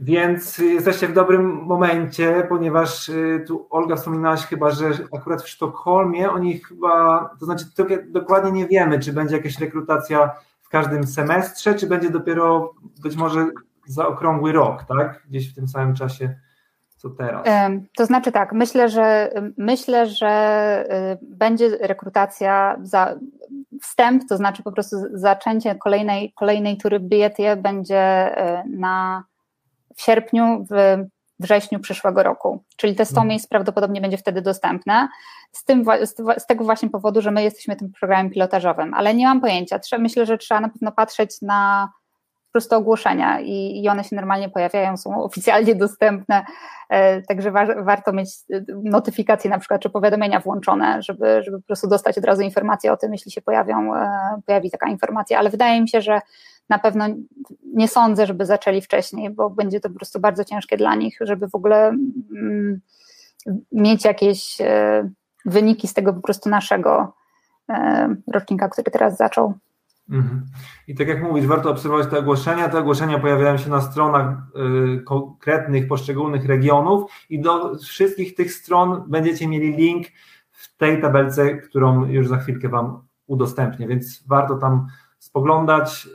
[0.00, 6.30] Więc jesteście w dobrym momencie, ponieważ y, tu Olga wspominałaś chyba, że akurat w Sztokholmie
[6.30, 7.64] oni chyba, to znaczy
[8.06, 10.30] dokładnie nie wiemy, czy będzie jakaś rekrutacja
[10.60, 13.46] w każdym semestrze, czy będzie dopiero być może
[13.86, 15.22] za okrągły rok, tak?
[15.28, 16.34] Gdzieś w tym samym czasie
[16.96, 17.46] co teraz?
[17.96, 20.84] To znaczy tak, myślę, że myślę, że
[21.22, 23.14] y, będzie rekrutacja za
[23.82, 29.24] wstęp, to znaczy po prostu zaczęcie kolejnej, kolejnej tury BIET będzie y, na
[29.98, 30.74] w sierpniu, w
[31.40, 32.64] wrześniu przyszłego roku.
[32.76, 33.28] Czyli te 100 hmm.
[33.28, 35.08] miejsc prawdopodobnie będzie wtedy dostępne.
[35.52, 35.84] Z, tym,
[36.38, 39.80] z, tego właśnie powodu, że my jesteśmy tym programem pilotażowym, ale nie mam pojęcia.
[39.98, 41.88] Myślę, że trzeba na pewno patrzeć na
[42.48, 46.44] po prostu ogłoszenia i, i one się normalnie pojawiają, są oficjalnie dostępne,
[46.88, 51.66] e, także wa warto mieć e, notyfikacje na przykład, czy powiadomienia włączone, żeby, żeby po
[51.66, 55.50] prostu dostać od razu informację o tym, jeśli się pojawią, e, pojawi taka informacja, ale
[55.50, 56.20] wydaje mi się, że
[56.68, 57.06] na pewno
[57.74, 61.48] nie sądzę, żeby zaczęli wcześniej, bo będzie to po prostu bardzo ciężkie dla nich, żeby
[61.48, 62.80] w ogóle mm,
[63.72, 64.58] mieć jakieś
[65.44, 67.12] wyniki z tego po prostu naszego
[68.26, 69.54] rocznika, który teraz zaczął.
[70.10, 70.46] Mhm.
[70.88, 72.68] I tak jak mówisz, warto obserwować te ogłoszenia.
[72.68, 74.36] Te ogłoszenia pojawiają się na stronach
[74.96, 80.06] y, konkretnych, poszczególnych regionów i do wszystkich tych stron będziecie mieli link
[80.50, 84.86] w tej tabelce, którą już za chwilkę Wam udostępnię, więc warto tam
[85.18, 86.08] spoglądać,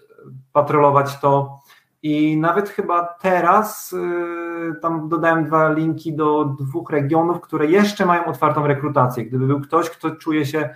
[0.53, 1.59] patrolować to.
[2.03, 8.25] I nawet chyba teraz y, tam dodałem dwa linki do dwóch regionów, które jeszcze mają
[8.25, 9.25] otwartą rekrutację.
[9.25, 10.69] Gdyby był ktoś, kto czuje się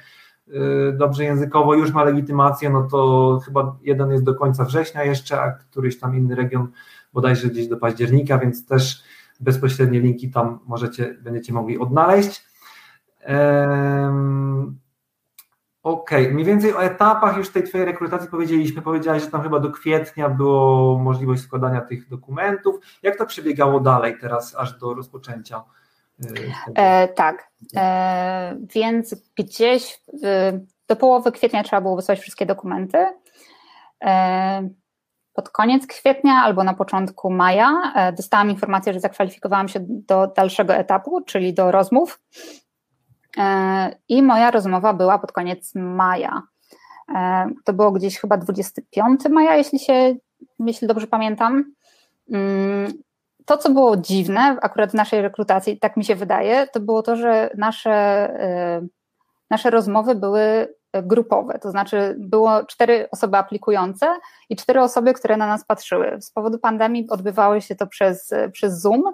[0.54, 5.42] Y, dobrze językowo, już ma legitymację, no to chyba jeden jest do końca września jeszcze,
[5.42, 6.68] a któryś tam inny region
[7.14, 9.04] bodajże gdzieś do października, więc też
[9.40, 12.48] bezpośrednie linki tam możecie, będziecie mogli odnaleźć.
[13.28, 14.80] Um,
[15.88, 16.34] Okej, okay.
[16.34, 18.82] mniej więcej o etapach już tej Twojej rekrutacji powiedzieliśmy.
[18.82, 22.76] Powiedziałeś, że tam chyba do kwietnia było możliwość składania tych dokumentów.
[23.04, 25.64] Jak to przebiegało dalej teraz, aż do rozpoczęcia?
[26.76, 30.52] E, tak, e, więc gdzieś w,
[30.88, 32.98] do połowy kwietnia trzeba było wysłać wszystkie dokumenty.
[34.04, 34.70] E,
[35.34, 40.76] pod koniec kwietnia albo na początku maja e, dostałam informację, że zakwalifikowałam się do dalszego
[40.76, 42.20] etapu, czyli do rozmów.
[43.38, 46.42] E, I moja rozmowa była pod koniec maja.
[47.16, 50.16] E, to było gdzieś chyba 25 maja, jeśli się,
[50.60, 51.64] jeśli dobrze pamiętam.
[52.32, 52.94] Mm,
[53.46, 57.16] to, co było dziwne akurat w naszej rekrutacji, tak mi się wydaje, to było to,
[57.16, 58.30] że nasze,
[58.84, 58.88] y,
[59.50, 64.08] nasze rozmowy były grupowe, to znaczy było cztery osoby aplikujące
[64.50, 66.18] i cztery osoby, które na nas patrzyły.
[66.22, 69.12] Z powodu pandemii odbywało się to przez, przez Zoom e,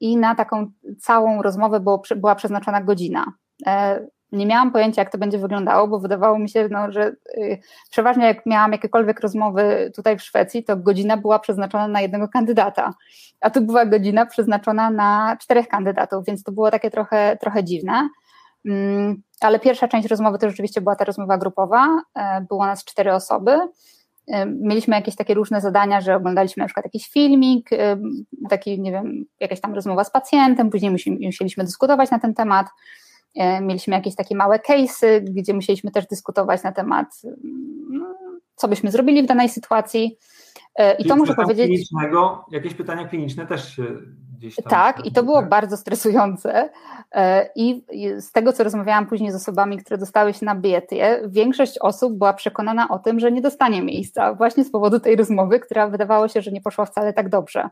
[0.00, 0.70] i na taką
[1.00, 3.32] całą rozmowę było, była przeznaczona godzina.
[3.66, 7.58] E, nie miałam pojęcia, jak to będzie wyglądało, bo wydawało mi się, no, że y,
[7.90, 12.94] przeważnie jak miałam jakiekolwiek rozmowy tutaj w Szwecji, to godzina była przeznaczona na jednego kandydata,
[13.40, 18.08] a tu była godzina przeznaczona na czterech kandydatów, więc to było takie trochę, trochę dziwne.
[18.64, 23.14] Mm, ale pierwsza część rozmowy to rzeczywiście była ta rozmowa grupowa, e, było nas cztery
[23.14, 23.58] osoby.
[24.46, 27.70] Mieliśmy jakieś takie różne zadania, że oglądaliśmy na przykład jakiś filmik,
[28.50, 30.90] taki, nie wiem, jakaś tam rozmowa z pacjentem, później
[31.26, 32.66] musieliśmy dyskutować na ten temat.
[33.62, 38.14] Mieliśmy jakieś takie małe case'y, gdzie musieliśmy też dyskutować na temat, mm,
[38.56, 40.18] co byśmy zrobili w danej sytuacji.
[40.76, 41.66] E, I to muszę powiedzieć.
[41.66, 43.84] Klinicznego, jakieś pytania kliniczne też się
[44.36, 44.70] gdzieś tam.
[44.70, 45.48] Tak, i to było tak?
[45.48, 46.70] bardzo stresujące.
[47.12, 47.84] E, I
[48.16, 52.32] z tego, co rozmawiałam później z osobami, które dostały się na bietię, większość osób była
[52.32, 56.42] przekonana o tym, że nie dostanie miejsca, właśnie z powodu tej rozmowy, która wydawało się,
[56.42, 57.68] że nie poszła wcale tak dobrze.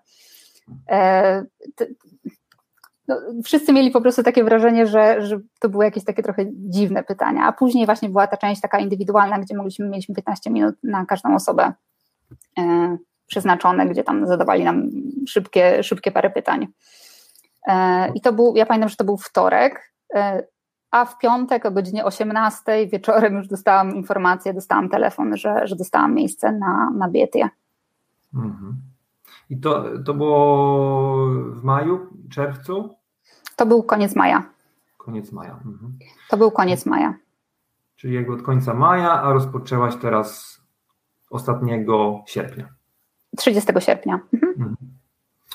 [3.08, 7.02] no, wszyscy mieli po prostu takie wrażenie, że, że to były jakieś takie trochę dziwne
[7.02, 11.06] pytania, a później właśnie była ta część taka indywidualna, gdzie mogliśmy, mieliśmy 15 minut na
[11.06, 11.72] każdą osobę
[12.58, 12.96] e,
[13.26, 14.90] przeznaczone, gdzie tam zadawali nam
[15.28, 16.66] szybkie, szybkie parę pytań.
[17.66, 20.42] E, I to był, ja pamiętam, że to był wtorek, e,
[20.90, 26.14] a w piątek o godzinie 18 wieczorem już dostałam informację, dostałam telefon, że, że dostałam
[26.14, 27.48] miejsce na, na Bietie.
[28.34, 28.76] Mhm.
[29.50, 32.94] I to, to było w maju, czerwcu?
[33.56, 34.42] To był koniec maja.
[34.96, 35.52] Koniec maja.
[35.52, 35.98] Mhm.
[36.30, 37.14] To był koniec maja.
[37.96, 40.60] Czyli jakby od końca maja, a rozpoczęłaś teraz
[41.30, 42.68] ostatniego sierpnia.
[43.36, 44.20] 30 sierpnia.
[44.32, 44.52] Mhm.
[44.52, 44.76] mhm.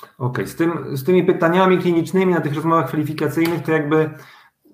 [0.02, 0.46] Okej, okay.
[0.46, 4.10] z, tym, z tymi pytaniami klinicznymi na tych rozmowach kwalifikacyjnych, to jakby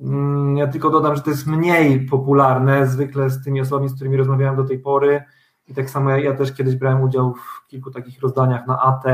[0.01, 4.17] mm, ja tylko dodam, że to jest mniej popularne zwykle z tymi osobami, z którymi
[4.17, 5.23] rozmawiałem do tej pory
[5.69, 9.05] i tak samo ja, ja też kiedyś brałem udział w kilku takich rozdaniach na AT,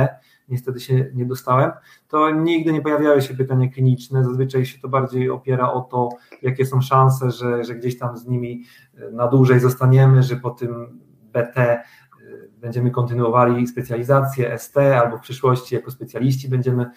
[0.48, 1.70] niestety się nie dostałem,
[2.08, 6.08] to nigdy nie pojawiały się pytania kliniczne, zazwyczaj się to bardziej opiera o to,
[6.42, 8.64] jakie są szanse, że, że gdzieś tam z nimi
[8.94, 11.00] e, na dłużej zostaniemy, że po tym
[11.32, 11.82] BT
[12.62, 16.90] będziemy kontynuowali specjalizację ST albo w przyszłości jako specjaliści będziemy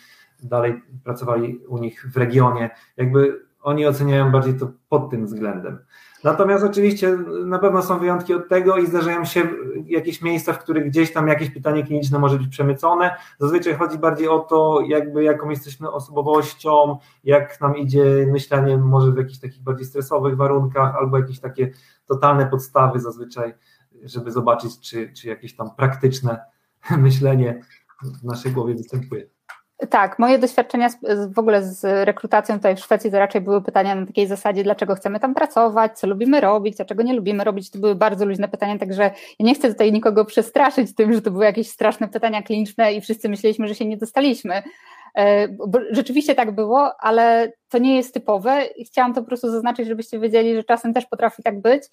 [0.44, 2.70] dalej pracowali u nich w regionie.
[2.98, 5.80] Jakby oni oceniają bardziej to pod tym względem.
[6.24, 9.48] Natomiast oczywiście na pewno są wyjątki od tego i zdarzają się
[9.86, 13.16] jakieś miejsca, w których gdzieś tam jakieś pytanie kliniczne może być przemycone.
[13.40, 19.18] Zazwyczaj chodzi bardziej o to, jakby jaką jesteśmy osobowością, jak nam idzie myślenie może w
[19.18, 21.72] jakichś takich bardziej stresowych warunkach, albo jakieś takie
[22.08, 23.54] totalne podstawy zazwyczaj,
[24.06, 26.46] żeby zobaczyć, czy, czy jakieś tam praktyczne
[26.98, 27.62] myślenie
[28.22, 29.26] w naszej głowie występuje.
[29.90, 30.98] Tak, moje doświadczenia z,
[31.34, 34.96] w ogóle z rekrutacją tutaj w Szwecji to raczej były pytania na takiej zasadzie, dlaczego
[34.96, 37.72] chcemy tam pracować, co lubimy robić, dlaczego nie lubimy robić.
[37.72, 39.04] To były bardzo luźne pytania, także
[39.40, 43.02] ja nie chcę tutaj nikogo przestraszyć tym, że to były jakieś straszne pytania kliniczne i
[43.02, 44.64] wszyscy myśleliśmy, że się nie dostaliśmy.
[45.18, 45.48] E,
[45.92, 50.20] rzeczywiście tak było, ale to nie jest typowe i chciałam to po prostu zaznaczyć, żebyście
[50.20, 51.84] wiedzieli, że czasem też potrafi tak być,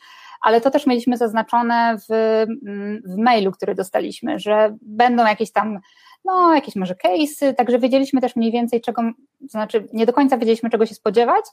[0.40, 5.78] ale to też mieliśmy zaznaczone w, mm, w mailu, który dostaliśmy, że będą jakieś tam
[6.24, 9.02] no jakieś może case'y, także wiedzieliśmy też mniej więcej czego,
[9.40, 11.44] to znaczy nie do końca wiedzieliśmy czego się spodziewać,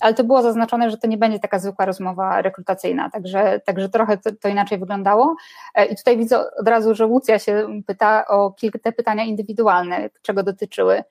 [0.00, 4.18] ale to było zaznaczone, że to nie będzie taka zwykła rozmowa rekrutacyjna, także, także trochę
[4.18, 5.36] to, to inaczej wyglądało
[5.74, 10.10] e, i tutaj widzę od razu, że Łucja się pyta o kilka te pytania indywidualne,
[10.22, 11.02] czego dotyczyły.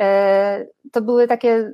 [0.00, 1.72] E, to były takie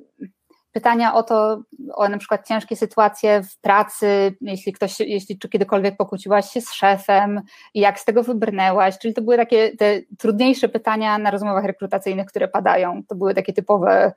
[0.73, 1.63] pytania o to,
[1.95, 6.73] o na przykład ciężkie sytuacje w pracy, jeśli ktoś, jeśli czy kiedykolwiek pokłóciłaś się z
[6.73, 7.41] szefem
[7.75, 12.49] jak z tego wybrnęłaś, czyli to były takie te trudniejsze pytania na rozmowach rekrutacyjnych, które
[12.49, 14.13] padają, to były takie typowe,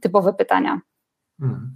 [0.00, 0.80] typowe pytania.
[1.40, 1.74] Hmm.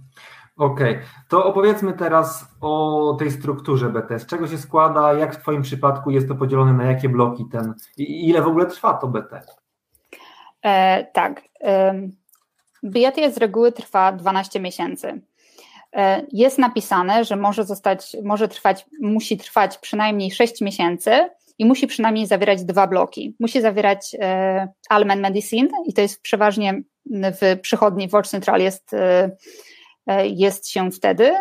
[0.57, 1.07] Okej, okay.
[1.29, 4.19] to opowiedzmy teraz o tej strukturze BT.
[4.19, 7.73] Z czego się składa, jak w Twoim przypadku jest to podzielone na jakie bloki ten
[7.97, 9.41] i ile w ogóle trwa to BT?
[10.61, 11.41] E, tak.
[12.83, 15.21] Biatia z reguły trwa 12 miesięcy.
[15.95, 21.87] E, jest napisane, że może zostać, może trwać, musi trwać przynajmniej 6 miesięcy i musi
[21.87, 23.35] przynajmniej zawierać dwa bloki.
[23.39, 29.29] Musi zawierać e, Almen Medicine i to jest przeważnie w przychodni Watch Central jest, e,
[30.27, 31.31] jest się wtedy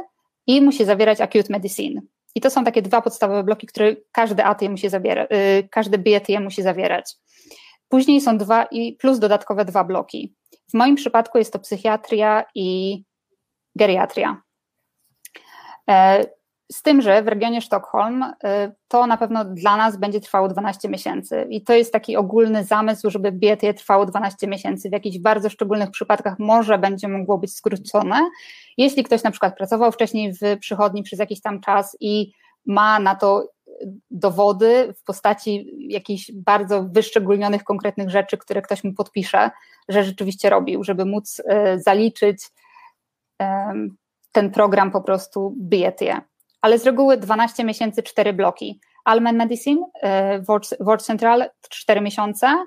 [0.47, 2.01] i musi zawierać Acute Medicine.
[2.35, 5.29] I to są takie dwa podstawowe bloki, które każdy ATM musi zawierać,
[5.71, 7.17] każdy BATM musi zawierać.
[7.89, 10.35] Później są dwa i plus dodatkowe dwa bloki.
[10.71, 13.03] W moim przypadku jest to psychiatria i
[13.77, 14.43] geriatria.
[15.91, 16.25] E,
[16.73, 20.89] z tym, że w regionie Sztokholm e, to na pewno dla nas będzie trwało 12
[20.89, 24.89] miesięcy i to jest taki ogólny zamysł, żeby BT trwało 12 miesięcy.
[24.89, 28.31] W jakichś bardzo szczególnych przypadkach może będzie mogło być skrócone.
[28.77, 32.33] Jeśli ktoś na przykład pracował wcześniej w przychodni przez jakiś tam czas i
[32.67, 33.49] ma na to
[34.11, 39.51] dowody w postaci jakichś bardzo wyszczególnionych, konkretnych rzeczy, które ktoś mu podpisze,
[39.89, 42.49] że rzeczywiście robił, żeby móc e, zaliczyć
[44.33, 46.21] ten program po prostu BETie.
[46.61, 48.81] Ale z reguły 12 miesięcy, 4 bloki.
[49.05, 50.43] Almen Medicine, e,
[50.81, 52.67] Ward Central 4 miesiące,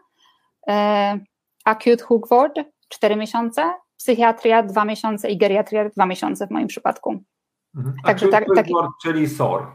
[0.69, 1.19] e,
[1.65, 2.59] Acute Hook Ward
[2.89, 7.23] 4 miesiące, psychiatria 2 miesiące i geriatria 2 miesiące w moim przypadku.
[7.75, 7.95] Mhm.
[8.05, 8.65] Także tak, tak,
[9.03, 9.67] czyli SOR.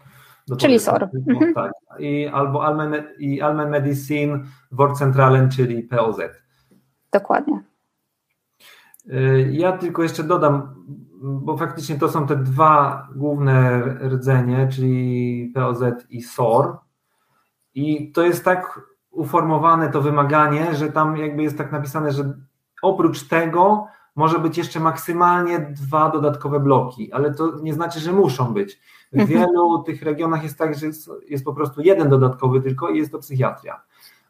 [0.58, 1.08] Czyli SOR.
[1.28, 1.54] Mhm.
[1.54, 1.72] Tak.
[1.98, 6.16] I albo Almen, i Almen Medicine, Word Centralen, czyli POZ.
[7.12, 7.62] Dokładnie.
[9.06, 10.84] Y, ja tylko jeszcze dodam,
[11.22, 16.78] bo faktycznie to są te dwa główne rdzenie, czyli POZ i SOR.
[17.74, 18.80] I to jest tak
[19.10, 22.34] uformowane to wymaganie, że tam jakby jest tak napisane, że
[22.82, 23.86] oprócz tego
[24.16, 28.80] może być jeszcze maksymalnie dwa dodatkowe bloki, ale to nie znaczy, że muszą być.
[29.12, 29.28] W mhm.
[29.28, 33.12] wielu tych regionach jest tak, że jest, jest po prostu jeden dodatkowy tylko i jest
[33.12, 33.80] to psychiatria.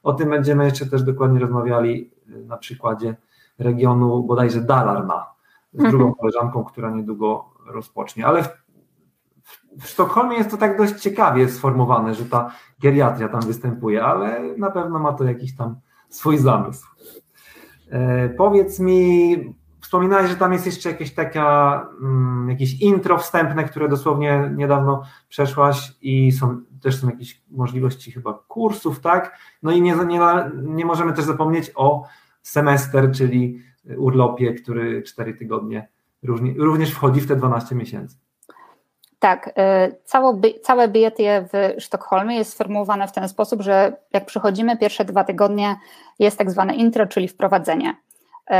[0.02, 3.16] O tym będziemy jeszcze też dokładnie rozmawiali na przykładzie
[3.58, 5.26] regionu bodajże Dalarna
[5.72, 6.14] z drugą mhm.
[6.14, 8.26] koleżanką, która niedługo rozpocznie.
[8.26, 8.48] Ale w,
[9.42, 14.40] w, w Sztokholmie jest to tak dość ciekawie sformowane, że ta geriatria tam występuje, ale
[14.56, 15.76] na pewno ma to jakiś tam
[16.08, 16.86] swój zamysł.
[17.90, 19.36] E, powiedz mi,
[19.86, 25.92] wspominałeś, że tam jest jeszcze jakieś taka, mm, jakieś intro wstępne, które dosłownie niedawno przeszłaś
[26.02, 29.38] i są, też są jakieś możliwości chyba kursów, tak?
[29.62, 30.20] No i nie, nie,
[30.62, 32.04] nie możemy też zapomnieć o
[32.42, 33.62] semester, czyli
[33.96, 35.88] urlopie, który 4 tygodnie
[36.58, 38.16] również wchodzi w te 12 miesięcy.
[39.18, 45.04] Tak, y, całe, bietie w Sztokholmie jest sformułowane w ten sposób, że jak przychodzimy pierwsze
[45.04, 45.76] dwa tygodnie
[46.18, 48.05] jest tak zwane intro, czyli wprowadzenie.
[48.50, 48.54] Y,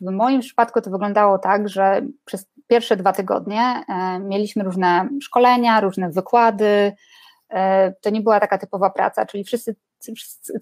[0.00, 3.84] w moim przypadku to wyglądało tak, że przez pierwsze dwa tygodnie
[4.16, 6.92] y, mieliśmy różne szkolenia, różne wykłady.
[8.00, 9.76] To nie była taka typowa praca, czyli wszyscy,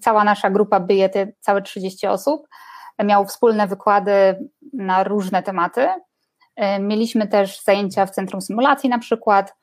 [0.01, 2.47] cała nasza grupa Biety, całe 30 osób,
[3.03, 5.87] miał wspólne wykłady na różne tematy.
[6.55, 9.55] E, mieliśmy też zajęcia w centrum symulacji na przykład,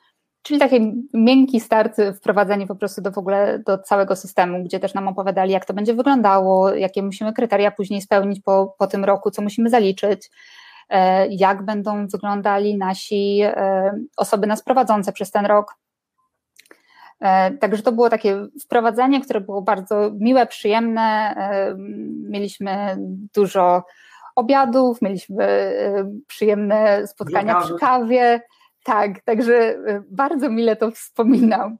[0.46, 4.94] czyli taki miękki start, wprowadzenie po prostu do w ogóle do całego systemu, gdzie też
[4.94, 9.30] nam opowiadali, jak to będzie wyglądało, jakie musimy kryteria później spełnić po, po tym roku,
[9.30, 10.30] co musimy zaliczyć,
[10.88, 15.74] e, jak będą wyglądali nasi e, osoby nas prowadzące przez ten rok.
[17.20, 21.34] E, także to było takie wprowadzenie, które było bardzo miłe, przyjemne.
[22.30, 22.98] Mieliśmy
[23.34, 23.84] dużo
[24.36, 25.72] obiadów, mieliśmy
[26.26, 28.40] przyjemne spotkania przy kawie.
[28.86, 29.78] Tak, także
[30.10, 31.76] bardzo mile to wspominam.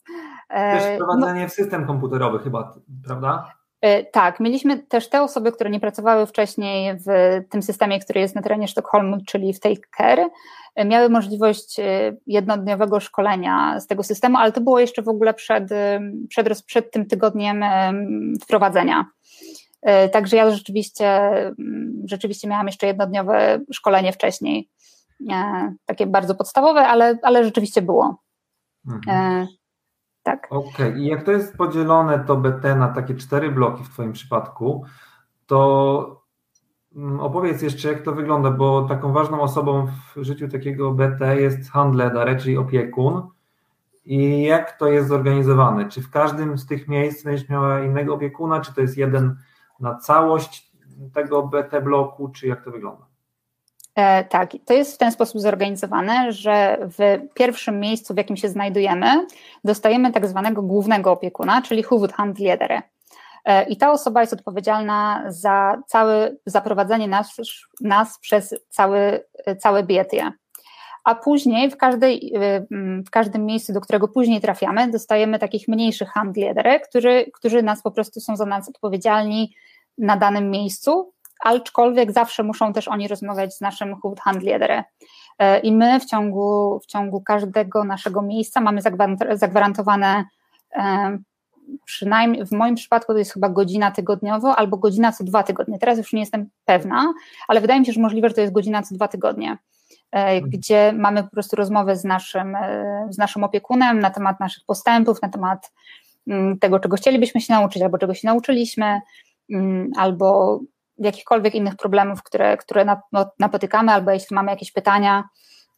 [0.48, 2.74] Też wprowadzenie no, w system komputerowy chyba,
[3.06, 3.52] prawda?
[4.12, 8.42] Tak, mieliśmy też te osoby, które nie pracowały wcześniej w tym systemie, który jest na
[8.42, 10.28] terenie Sztokholmu, czyli w Take Care,
[10.86, 11.80] miały możliwość
[12.26, 15.64] jednodniowego szkolenia z tego systemu, ale to było jeszcze w ogóle przed,
[16.28, 17.64] przed, przed tym tygodniem
[18.42, 19.04] wprowadzenia.
[20.12, 21.32] Także ja rzeczywiście,
[22.04, 24.68] rzeczywiście miałam jeszcze jednodniowe szkolenie wcześniej.
[25.86, 28.22] Takie bardzo podstawowe, ale, ale rzeczywiście było.
[28.88, 29.46] Mhm.
[30.22, 30.46] Tak.
[30.50, 31.00] Okej, okay.
[31.00, 34.84] i jak to jest podzielone to BT na takie cztery bloki w Twoim przypadku,
[35.46, 36.26] to
[36.96, 41.70] Mm, opowiedz jeszcze, jak to wygląda, bo taką ważną osobą w życiu takiego BT jest
[41.70, 43.22] handler, czyli opiekun.
[44.04, 45.88] I jak to jest zorganizowane?
[45.88, 49.36] Czy w każdym z tych miejsc będziesz miała innego opiekuna, czy to jest jeden
[49.80, 50.72] na całość
[51.12, 53.06] tego BT bloku, czy jak to wygląda?
[53.96, 58.48] E, tak, to jest w ten sposób zorganizowane, że w pierwszym miejscu, w jakim się
[58.48, 59.26] znajdujemy,
[59.64, 62.82] dostajemy tak zwanego głównego opiekuna, czyli Huvudhandledere.
[63.44, 67.36] E, I ta osoba jest odpowiedzialna za całe zaprowadzenie nas,
[67.80, 69.24] nas przez cały,
[69.58, 70.32] całe bietię.
[71.04, 72.66] A później w, każdej, e,
[73.06, 77.90] w każdym miejscu, do którego później trafiamy, dostajemy takich mniejszych handliederek, którzy, którzy nas po
[77.90, 79.54] prostu są za nas odpowiedzialni
[79.98, 81.12] na danym miejscu,
[81.44, 84.84] aczkolwiek zawsze muszą też oni rozmawiać z naszym handliederem.
[85.62, 88.80] I my w ciągu, w ciągu każdego naszego miejsca mamy
[89.32, 90.24] zagwarantowane
[90.76, 91.18] e,
[91.84, 95.78] przynajmniej w moim przypadku to jest chyba godzina tygodniowo albo godzina co dwa tygodnie.
[95.78, 97.14] Teraz już nie jestem pewna,
[97.48, 99.58] ale wydaje mi się, że możliwe, że to jest godzina co dwa tygodnie,
[100.12, 100.50] e, mhm.
[100.50, 105.22] gdzie mamy po prostu rozmowę z naszym, e, z naszym opiekunem na temat naszych postępów,
[105.22, 105.72] na temat
[106.26, 109.00] mm, tego, czego chcielibyśmy się nauczyć, albo czego się nauczyliśmy,
[109.50, 110.60] mm, albo
[110.98, 115.24] jakichkolwiek innych problemów, które, które no, napotykamy, albo jeśli mamy jakieś pytania,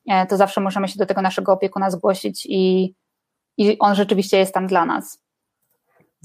[0.08, 2.94] e, to zawsze możemy się do tego naszego opiekuna zgłosić i,
[3.56, 5.22] i on rzeczywiście jest tam dla nas.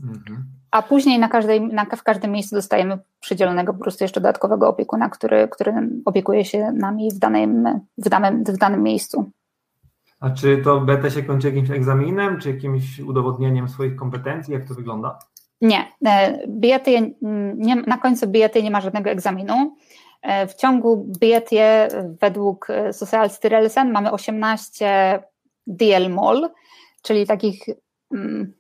[0.03, 0.45] Mhm.
[0.71, 5.09] A później na każdej, na, w każdym miejscu dostajemy przydzielonego po prostu jeszcze dodatkowego opiekuna,
[5.09, 5.73] który, który
[6.05, 9.31] opiekuje się nami w danym, w danym, w danym miejscu.
[10.19, 14.53] A czy to BT się kończy jakimś egzaminem, czy jakimś udowodnieniem swoich kompetencji?
[14.53, 15.19] Jak to wygląda?
[15.63, 15.87] Nie.
[16.05, 17.15] E, biety,
[17.55, 19.75] nie na końcu biety nie ma żadnego egzaminu.
[20.21, 21.59] E, w ciągu biety
[22.21, 25.23] według Social Styrelsen mamy 18
[25.67, 26.49] DL-MOL,
[27.01, 27.65] czyli takich
[28.13, 28.53] mm,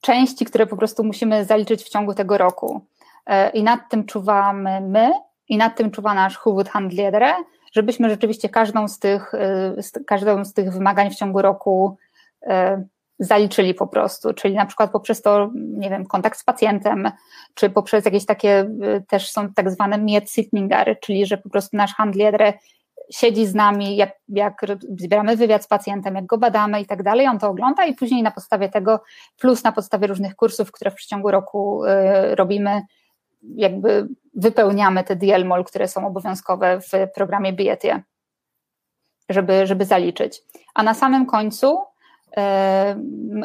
[0.00, 2.86] części, które po prostu musimy zaliczyć w ciągu tego roku.
[3.26, 5.10] E, I nad tym czuwamy my,
[5.48, 7.34] i nad tym czuwa nasz Huvudhandledere,
[7.72, 11.96] żebyśmy rzeczywiście każdą z tych, e, każdą z tych wymagań w ciągu roku
[12.42, 12.84] e,
[13.18, 17.10] zaliczyli po prostu, czyli na przykład poprzez to, nie wiem, kontakt z pacjentem,
[17.54, 18.70] czy poprzez jakieś takie,
[19.08, 22.58] też są tak zwane Mietsitningery, czyli że po prostu nasz handlier
[23.10, 24.60] siedzi z nami, jak, jak
[24.98, 28.22] zbieramy wywiad z pacjentem, jak go badamy i tak dalej, on to ogląda i później
[28.22, 29.02] na podstawie tego,
[29.40, 32.82] plus na podstawie różnych kursów, które w przeciągu roku y, robimy,
[33.42, 38.02] jakby wypełniamy te DLMOL, które są obowiązkowe w programie Bietie,
[39.28, 40.42] żeby, żeby zaliczyć.
[40.74, 41.78] A na samym końcu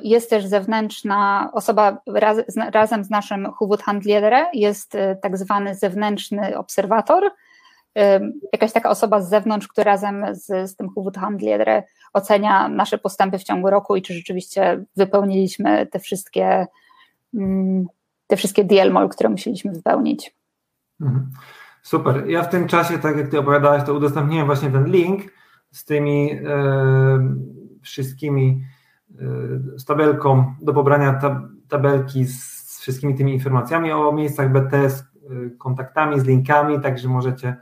[0.04, 2.38] Jest też zewnętrzna osoba raz,
[2.72, 7.24] razem z naszym Huvudhandliere, jest tak zwany zewnętrzny obserwator,
[8.54, 13.44] jakaś taka osoba z zewnątrz, która razem z, z tym Huvudhandliere ocenia nasze postępy w
[13.44, 16.68] ciągu roku i czy rzeczywiście wypełniliśmy te wszystkie
[17.34, 17.88] mm,
[18.28, 20.36] te wszystkie DLMOL, które musieliśmy wypełnić.
[21.02, 21.32] Mhm.
[21.84, 22.30] Super.
[22.30, 25.22] Ja w tym czasie, tak jak Ty opowiadałeś, to udostępniłem właśnie ten link
[25.72, 26.40] z tymi e,
[27.82, 28.73] wszystkimi, e,
[29.76, 31.38] z tabelką do pobrania tab,
[31.70, 35.06] tabelki z wszystkimi tymi informacjami o miejscach BT, z e,
[35.58, 37.56] kontaktami, z linkami, także możecie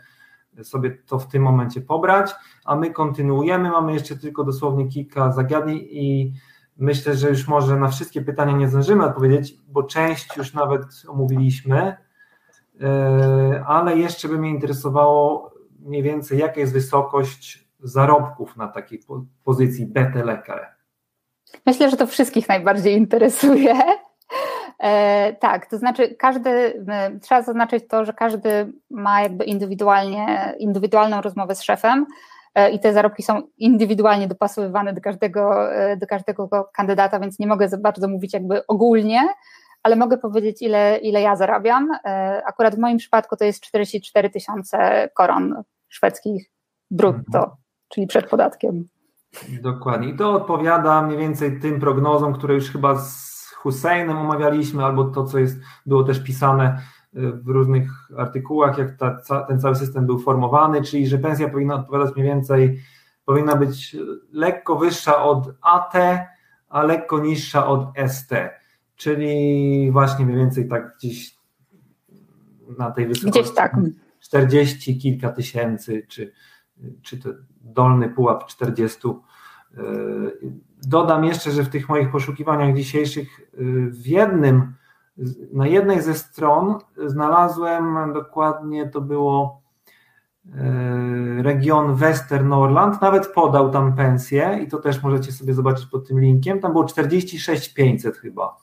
[0.64, 2.36] sobie to w tym momencie pobrać,
[2.66, 3.70] a my kontynuujemy.
[3.70, 6.34] Mamy jeszcze tylko dosłownie kilka zagadnień i
[6.78, 11.98] myślę, że już może na wszystkie pytania nie zdążymy odpowiedzieć, bo część już nawet omówiliśmy,
[12.82, 19.00] e, ale jeszcze by mnie interesowało mniej więcej, jaka jest wysokość zarobków na takiej
[19.44, 20.81] pozycji BT lekarz.
[21.66, 23.76] Myślę, że to wszystkich najbardziej interesuje.
[24.80, 26.86] E, tak, to znaczy każdy,
[27.22, 32.06] trzeba zaznaczyć to, że każdy ma jakby indywidualnie, indywidualną rozmowę z szefem
[32.56, 37.48] e, i te zarobki są indywidualnie dopasowywane do każdego, e, do każdego kandydata, więc nie
[37.48, 39.28] mogę za bardzo mówić jakby ogólnie,
[39.84, 41.90] ale mogę powiedzieć, ile, ile ja zarabiam.
[42.46, 46.52] Akurat w moim przypadku to jest 44 tysiące koron szwedzkich
[46.92, 47.58] brutto, mhm.
[47.90, 48.88] czyli przed podatkiem.
[49.62, 50.10] Dokładnie.
[50.10, 55.24] I to odpowiada mniej więcej tym prognozom, które już chyba z Husseinem omawialiśmy, albo to,
[55.24, 56.82] co jest, było też pisane
[57.16, 61.76] y, w różnych artykułach, jak ta, ten cały system był formowany, czyli że pensja powinna
[61.76, 62.80] odpowiadać mniej więcej,
[63.26, 63.98] powinna być
[64.32, 65.94] lekko wyższa od AT,
[66.70, 68.34] a lekko niższa od ST,
[68.96, 71.36] czyli właśnie mniej więcej tak gdzieś
[72.78, 73.42] na tej wysokości.
[73.42, 73.76] Gdzieś tak.
[74.20, 76.32] 40 kilka tysięcy, czy,
[77.02, 77.30] czy to
[77.62, 79.08] dolny pułap 40
[80.88, 84.74] Dodam jeszcze, że w tych moich poszukiwaniach dzisiejszych y, w jednym,
[85.54, 86.76] na jednej ze stron
[87.06, 89.62] znalazłem dokładnie to było
[90.46, 90.50] y,
[91.44, 96.60] region Westernorland, nawet podał tam pensję i to też możecie sobie zobaczyć pod tym linkiem,
[96.60, 98.58] tam było 46 500 chyba.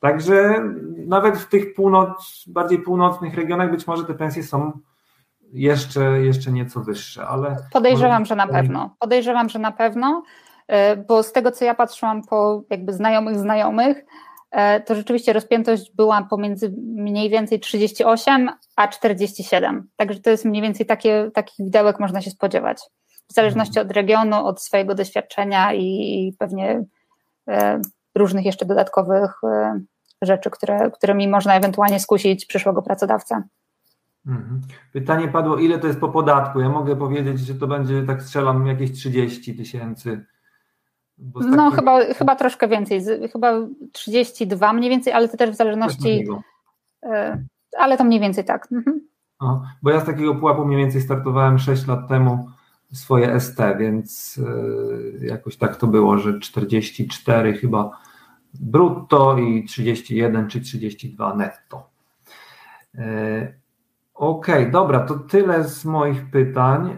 [0.00, 0.64] Także
[1.06, 4.72] nawet w tych północ, bardziej północnych regionach być może te pensje są
[5.52, 7.56] jeszcze, jeszcze nieco wyższe, ale...
[7.72, 8.96] Podejrzewam, że na pewno.
[8.98, 10.22] Podejrzewam, że na pewno.
[10.68, 14.04] E, bo z tego, co ja patrzyłam po jakby znajomych znajomych,
[14.50, 19.88] e, to rzeczywiście rozpiętość była pomiędzy mniej więcej 38 a 47.
[19.96, 22.82] Także to jest mniej więcej takie, takich widełek można się spodziewać.
[23.30, 26.84] W zależności od regionu, od swojego doświadczenia i pewnie
[27.48, 27.80] e,
[28.14, 29.32] różnych jeszcze dodatkowych
[30.22, 33.42] rzeczy, które, którymi można ewentualnie skusić przyszłego pracodawcę.
[34.26, 34.60] Mhm.
[34.92, 36.60] Pytanie padło, ile to jest po podatku?
[36.60, 40.24] Ja mogę powiedzieć, że to będzie, tak strzelam, jakieś 30 tysięcy
[41.34, 43.02] no chyba, chyba troszkę więcej,
[43.32, 43.52] chyba
[43.92, 46.24] 32 mniej więcej, ale to też w zależności,
[47.02, 47.44] e,
[47.78, 48.72] ale to mniej więcej tak.
[48.72, 49.00] Mhm.
[49.82, 52.50] Bo ja z takiego pułapu mniej więcej startowałem 6 lat temu
[52.92, 54.40] swoje ST, więc
[55.22, 58.00] e, jakoś tak to było, że 44 chyba
[58.54, 61.90] brutto i 31 czy 32 netto.
[64.20, 66.96] E, okej, okay, dobra, to tyle z moich pytań.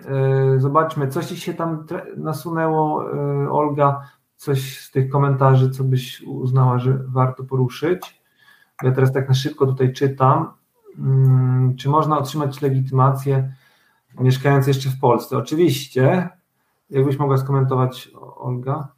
[0.56, 3.04] Zobaczmy, coś Ci się tam nasunęło,
[3.50, 4.00] Olga,
[4.36, 8.22] coś z tych komentarzy, co byś uznała, że warto poruszyć.
[8.82, 10.52] Ja teraz tak na szybko tutaj czytam.
[10.96, 13.52] Hmm, czy można otrzymać legitymację
[14.20, 15.36] mieszkając jeszcze w Polsce?
[15.36, 16.28] Oczywiście.
[16.90, 18.88] Jakbyś mogła skomentować, Olga?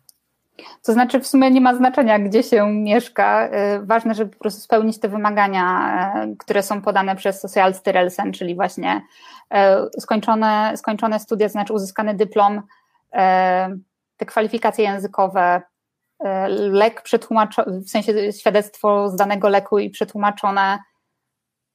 [0.82, 3.48] To znaczy, w sumie nie ma znaczenia, gdzie się mieszka.
[3.48, 8.32] Y, ważne, żeby po prostu spełnić te wymagania, y, które są podane przez Social Styrelsen,
[8.32, 9.02] czyli właśnie
[9.54, 12.62] y, skończone, skończone studia, znaczy uzyskany dyplom
[14.16, 15.62] te kwalifikacje językowe,
[16.48, 20.78] lek przetłumaczony, w sensie świadectwo z danego leku i przetłumaczone.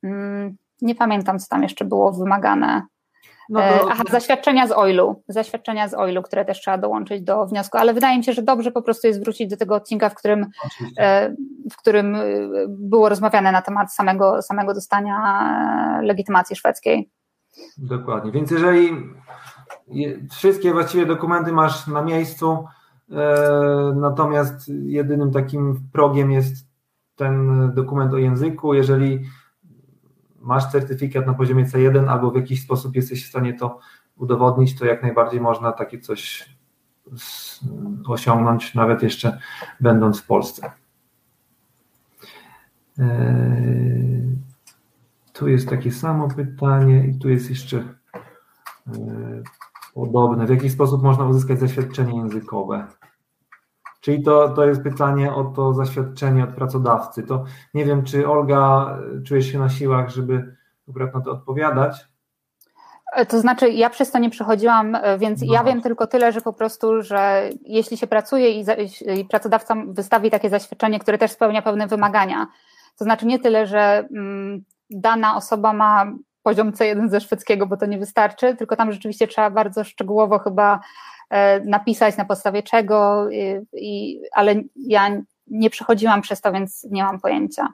[0.04, 2.82] Mm, nie pamiętam, co tam jeszcze było wymagane.
[3.50, 7.78] No e, Aha, zaświadczenia z OIL-u, zaświadczenia z OIL-u, które też trzeba dołączyć do wniosku,
[7.78, 10.46] ale wydaje mi się, że dobrze po prostu jest wrócić do tego odcinka, w którym,
[10.98, 11.36] e,
[11.72, 12.18] w którym
[12.68, 17.10] było rozmawiane na temat samego, samego dostania legitymacji szwedzkiej.
[17.78, 18.94] Dokładnie, więc jeżeli
[20.32, 22.66] Wszystkie właściwie dokumenty masz na miejscu,
[23.12, 26.68] e, natomiast jedynym takim progiem jest
[27.16, 28.74] ten dokument o języku.
[28.74, 29.20] Jeżeli
[30.42, 33.80] masz certyfikat na poziomie C1 albo w jakiś sposób jesteś w stanie to
[34.18, 36.50] udowodnić, to jak najbardziej można takie coś
[38.08, 39.40] osiągnąć, nawet jeszcze
[39.80, 40.72] będąc w Polsce.
[43.00, 43.30] E,
[45.34, 47.78] tu jest takie samo pytanie i tu jest jeszcze
[48.88, 49.44] e,
[49.94, 50.46] Podobne.
[50.46, 52.88] W jaki sposób można uzyskać zaświadczenie językowe?
[54.00, 57.24] Czyli to, to jest pytanie o to zaświadczenie od pracodawcy.
[57.24, 57.44] To
[57.74, 60.56] nie wiem, czy Olga czujesz się na siłach, żeby
[60.90, 62.10] akurat na to odpowiadać.
[63.14, 65.54] E, to znaczy, ja przez to nie przechodziłam, e, więc no.
[65.54, 69.76] ja wiem tylko tyle, że po prostu, że jeśli się pracuje i, za, i, pracodawca
[69.88, 72.48] wystawi takie zaświadczenie, które też spełnia pewne wymagania,
[72.98, 76.12] to znaczy nie tyle, że mm, dana osoba ma
[76.44, 80.76] poziom C1 ze szwedzkiego, bo to nie wystarczy, tylko tam rzeczywiście trzeba bardzo szczegółowo chyba
[80.76, 80.80] e,
[81.66, 87.20] napisać na podstawie czego, i, i, ale ja nie przechodziłam przez to, więc nie mam
[87.20, 87.68] pojęcia.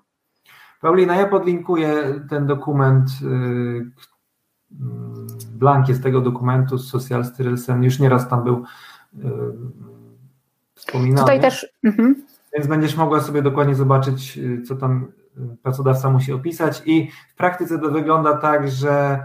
[0.81, 4.05] Paulina, ja podlinkuję ten dokument, y,
[4.81, 8.63] Mm, blankie z tego dokumentu z Social Styrelsen już nieraz tam był
[9.15, 9.21] y,
[10.75, 11.21] wspominany.
[11.21, 11.67] Tutaj też.
[11.83, 12.25] Mhm.
[12.53, 16.81] Więc będziesz mogła sobie dokładnie zobaczyć, y, co tam y, pracodawca musi opisać.
[16.85, 19.23] I w praktyce to wygląda tak, że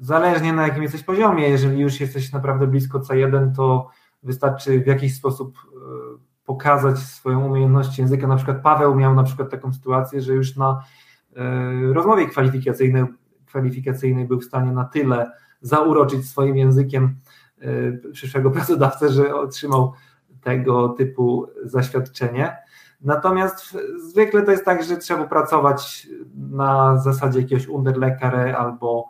[0.00, 3.88] zależnie na jakim jesteś poziomie, jeżeli już jesteś naprawdę blisko C1, to
[4.22, 5.58] wystarczy w jakiś sposób
[6.44, 8.26] pokazać swoją umiejętność języka.
[8.26, 10.84] Na przykład Paweł miał na przykład taką sytuację, że już na
[11.92, 13.04] rozmowie kwalifikacyjnej
[13.54, 15.30] kwalifikacyjnej był w stanie na tyle
[15.60, 17.16] zauroczyć swoim językiem
[17.60, 19.92] e, przyszłego pracodawcę, że otrzymał
[20.40, 22.56] tego typu zaświadczenie.
[23.00, 23.78] Natomiast
[24.10, 29.08] zwykle to jest tak, że trzeba pracować na zasadzie jakiegoś underlekare albo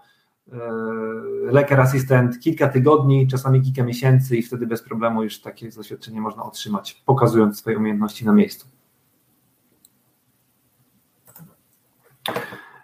[0.54, 6.20] e, lekar asystent kilka tygodni, czasami kilka miesięcy i wtedy bez problemu już takie zaświadczenie
[6.20, 8.66] można otrzymać, pokazując swoje umiejętności na miejscu.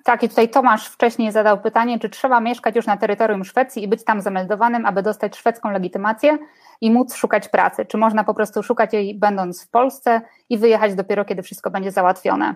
[0.05, 3.89] Tak, i tutaj Tomasz wcześniej zadał pytanie, czy trzeba mieszkać już na terytorium Szwecji i
[3.89, 6.39] być tam zameldowanym, aby dostać szwedzką legitymację
[6.81, 7.87] i móc szukać pracy?
[7.87, 11.91] Czy można po prostu szukać jej będąc w Polsce i wyjechać dopiero, kiedy wszystko będzie
[11.91, 12.55] załatwione?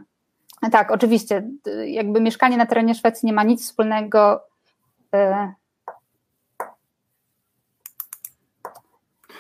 [0.73, 1.43] Tak, oczywiście.
[1.87, 4.41] Jakby mieszkanie na terenie Szwecji nie ma nic wspólnego.
[5.15, 5.55] Y,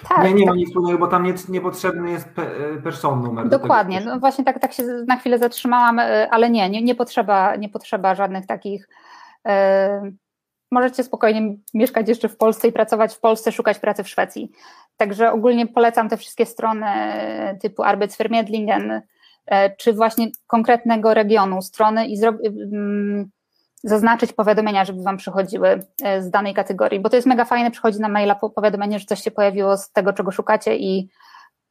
[0.09, 2.47] Tak, nie, nie ma nic wspólnego, bo tam nie, niepotrzebny jest pe,
[2.83, 3.49] person numer.
[3.49, 7.57] Dokładnie, no właśnie tak, tak się na chwilę zatrzymałam, e, ale nie, nie, nie, potrzeba,
[7.57, 8.89] nie potrzeba żadnych takich.
[9.47, 10.13] E,
[10.71, 14.51] możecie spokojnie mieszkać jeszcze w Polsce i pracować w Polsce, szukać pracy w Szwecji.
[14.97, 19.03] Także ogólnie polecam te wszystkie strony e, typu Arbeitsvermedlingen,
[19.79, 22.53] czy właśnie konkretnego regionu strony i zrobić
[23.85, 28.01] zaznaczyć powiadomienia, żeby Wam przychodziły e, z danej kategorii, bo to jest mega fajne, przychodzi
[28.01, 31.09] na maila powiadomienie, że coś się pojawiło z tego, czego szukacie i,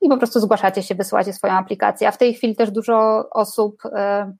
[0.01, 2.07] i po prostu zgłaszacie się, wysyłacie swoją aplikację.
[2.07, 4.33] A w tej chwili też dużo osób e,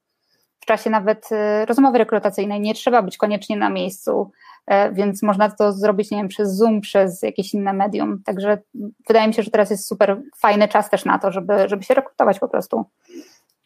[0.59, 4.31] w czasie nawet e, rozmowy rekrutacyjnej nie trzeba być koniecznie na miejscu,
[4.91, 8.23] więc można to zrobić, nie wiem, przez Zoom, przez jakieś inne medium.
[8.25, 8.57] Także
[9.07, 11.93] wydaje mi się, że teraz jest super fajny czas też na to, żeby, żeby się
[11.93, 12.85] rekrutować po prostu.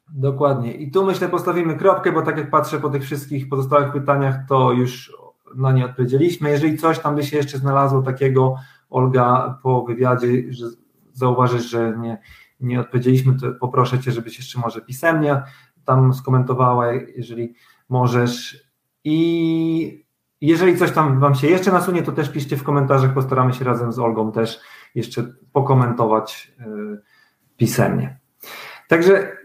[0.10, 0.74] Dokładnie.
[0.74, 4.72] I tu myślę postawimy kropkę, bo tak jak patrzę po tych wszystkich pozostałych pytaniach, to
[4.72, 5.14] już
[5.56, 6.50] na nie odpowiedzieliśmy.
[6.50, 8.56] Jeżeli coś tam by się jeszcze znalazło takiego,
[8.90, 10.66] Olga, po wywiadzie, że
[11.14, 12.18] zauważysz, że nie,
[12.60, 15.44] nie odpowiedzieliśmy, to poproszę Cię, żebyś jeszcze może pisemnie
[15.86, 17.54] tam skomentowała, jeżeli
[17.90, 18.64] możesz.
[19.04, 20.06] I
[20.42, 23.92] jeżeli coś tam Wam się jeszcze nasunie, to też piszcie w komentarzach, postaramy się razem
[23.92, 24.60] z Olgą też
[24.96, 27.02] jeszcze pokomentować yy,
[27.58, 28.20] pisemnie.
[28.88, 29.38] Także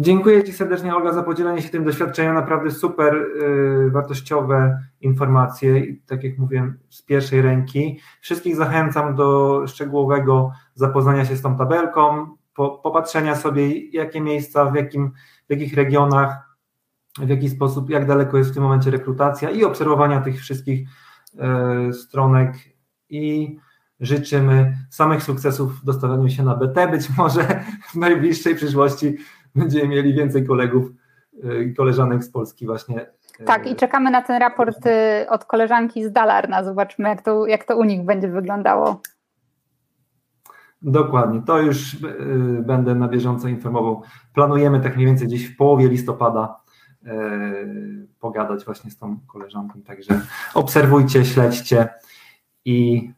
[0.00, 2.34] Dziękuję Ci serdecznie, Olga, za podzielenie się tym doświadczeniem.
[2.34, 8.00] Naprawdę super y, wartościowe informacje, tak jak mówiłem, z pierwszej ręki.
[8.20, 14.74] Wszystkich zachęcam do szczegółowego zapoznania się z tą tabelką, po, popatrzenia sobie, jakie miejsca, w,
[14.74, 15.10] jakim,
[15.48, 16.56] w jakich regionach,
[17.18, 20.88] w jaki sposób, jak daleko jest w tym momencie rekrutacja i obserwowania tych wszystkich
[21.88, 22.54] y, stronek
[23.08, 23.56] i
[24.00, 26.88] życzymy samych sukcesów w dostawianiu się na BT.
[26.88, 29.16] Być może w najbliższej przyszłości
[29.54, 30.90] będziemy mieli więcej kolegów
[31.44, 33.06] y, i koleżanek z Polski właśnie.
[33.40, 36.64] Y, tak, i czekamy na ten raport y, od koleżanki z Dalarna.
[36.64, 39.00] Zobaczmy, jak to, jak to u nich będzie wyglądało.
[40.82, 41.96] Dokładnie, to już
[42.60, 44.02] będę na bieżąco informował.
[44.34, 46.60] Planujemy tak mniej więcej gdzieś w połowie listopada
[48.20, 49.82] pogadać właśnie z tą koleżanką.
[49.82, 50.20] Także
[50.54, 51.88] obserwujcie, śledźcie
[52.64, 53.10] i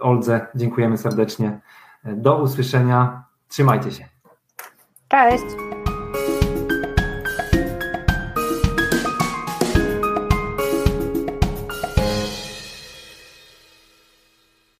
[0.00, 1.60] Oldze dziękujemy serdecznie.
[2.04, 3.24] Do usłyszenia.
[3.48, 4.13] Trzymajcie się.
[5.14, 5.73] Cześć!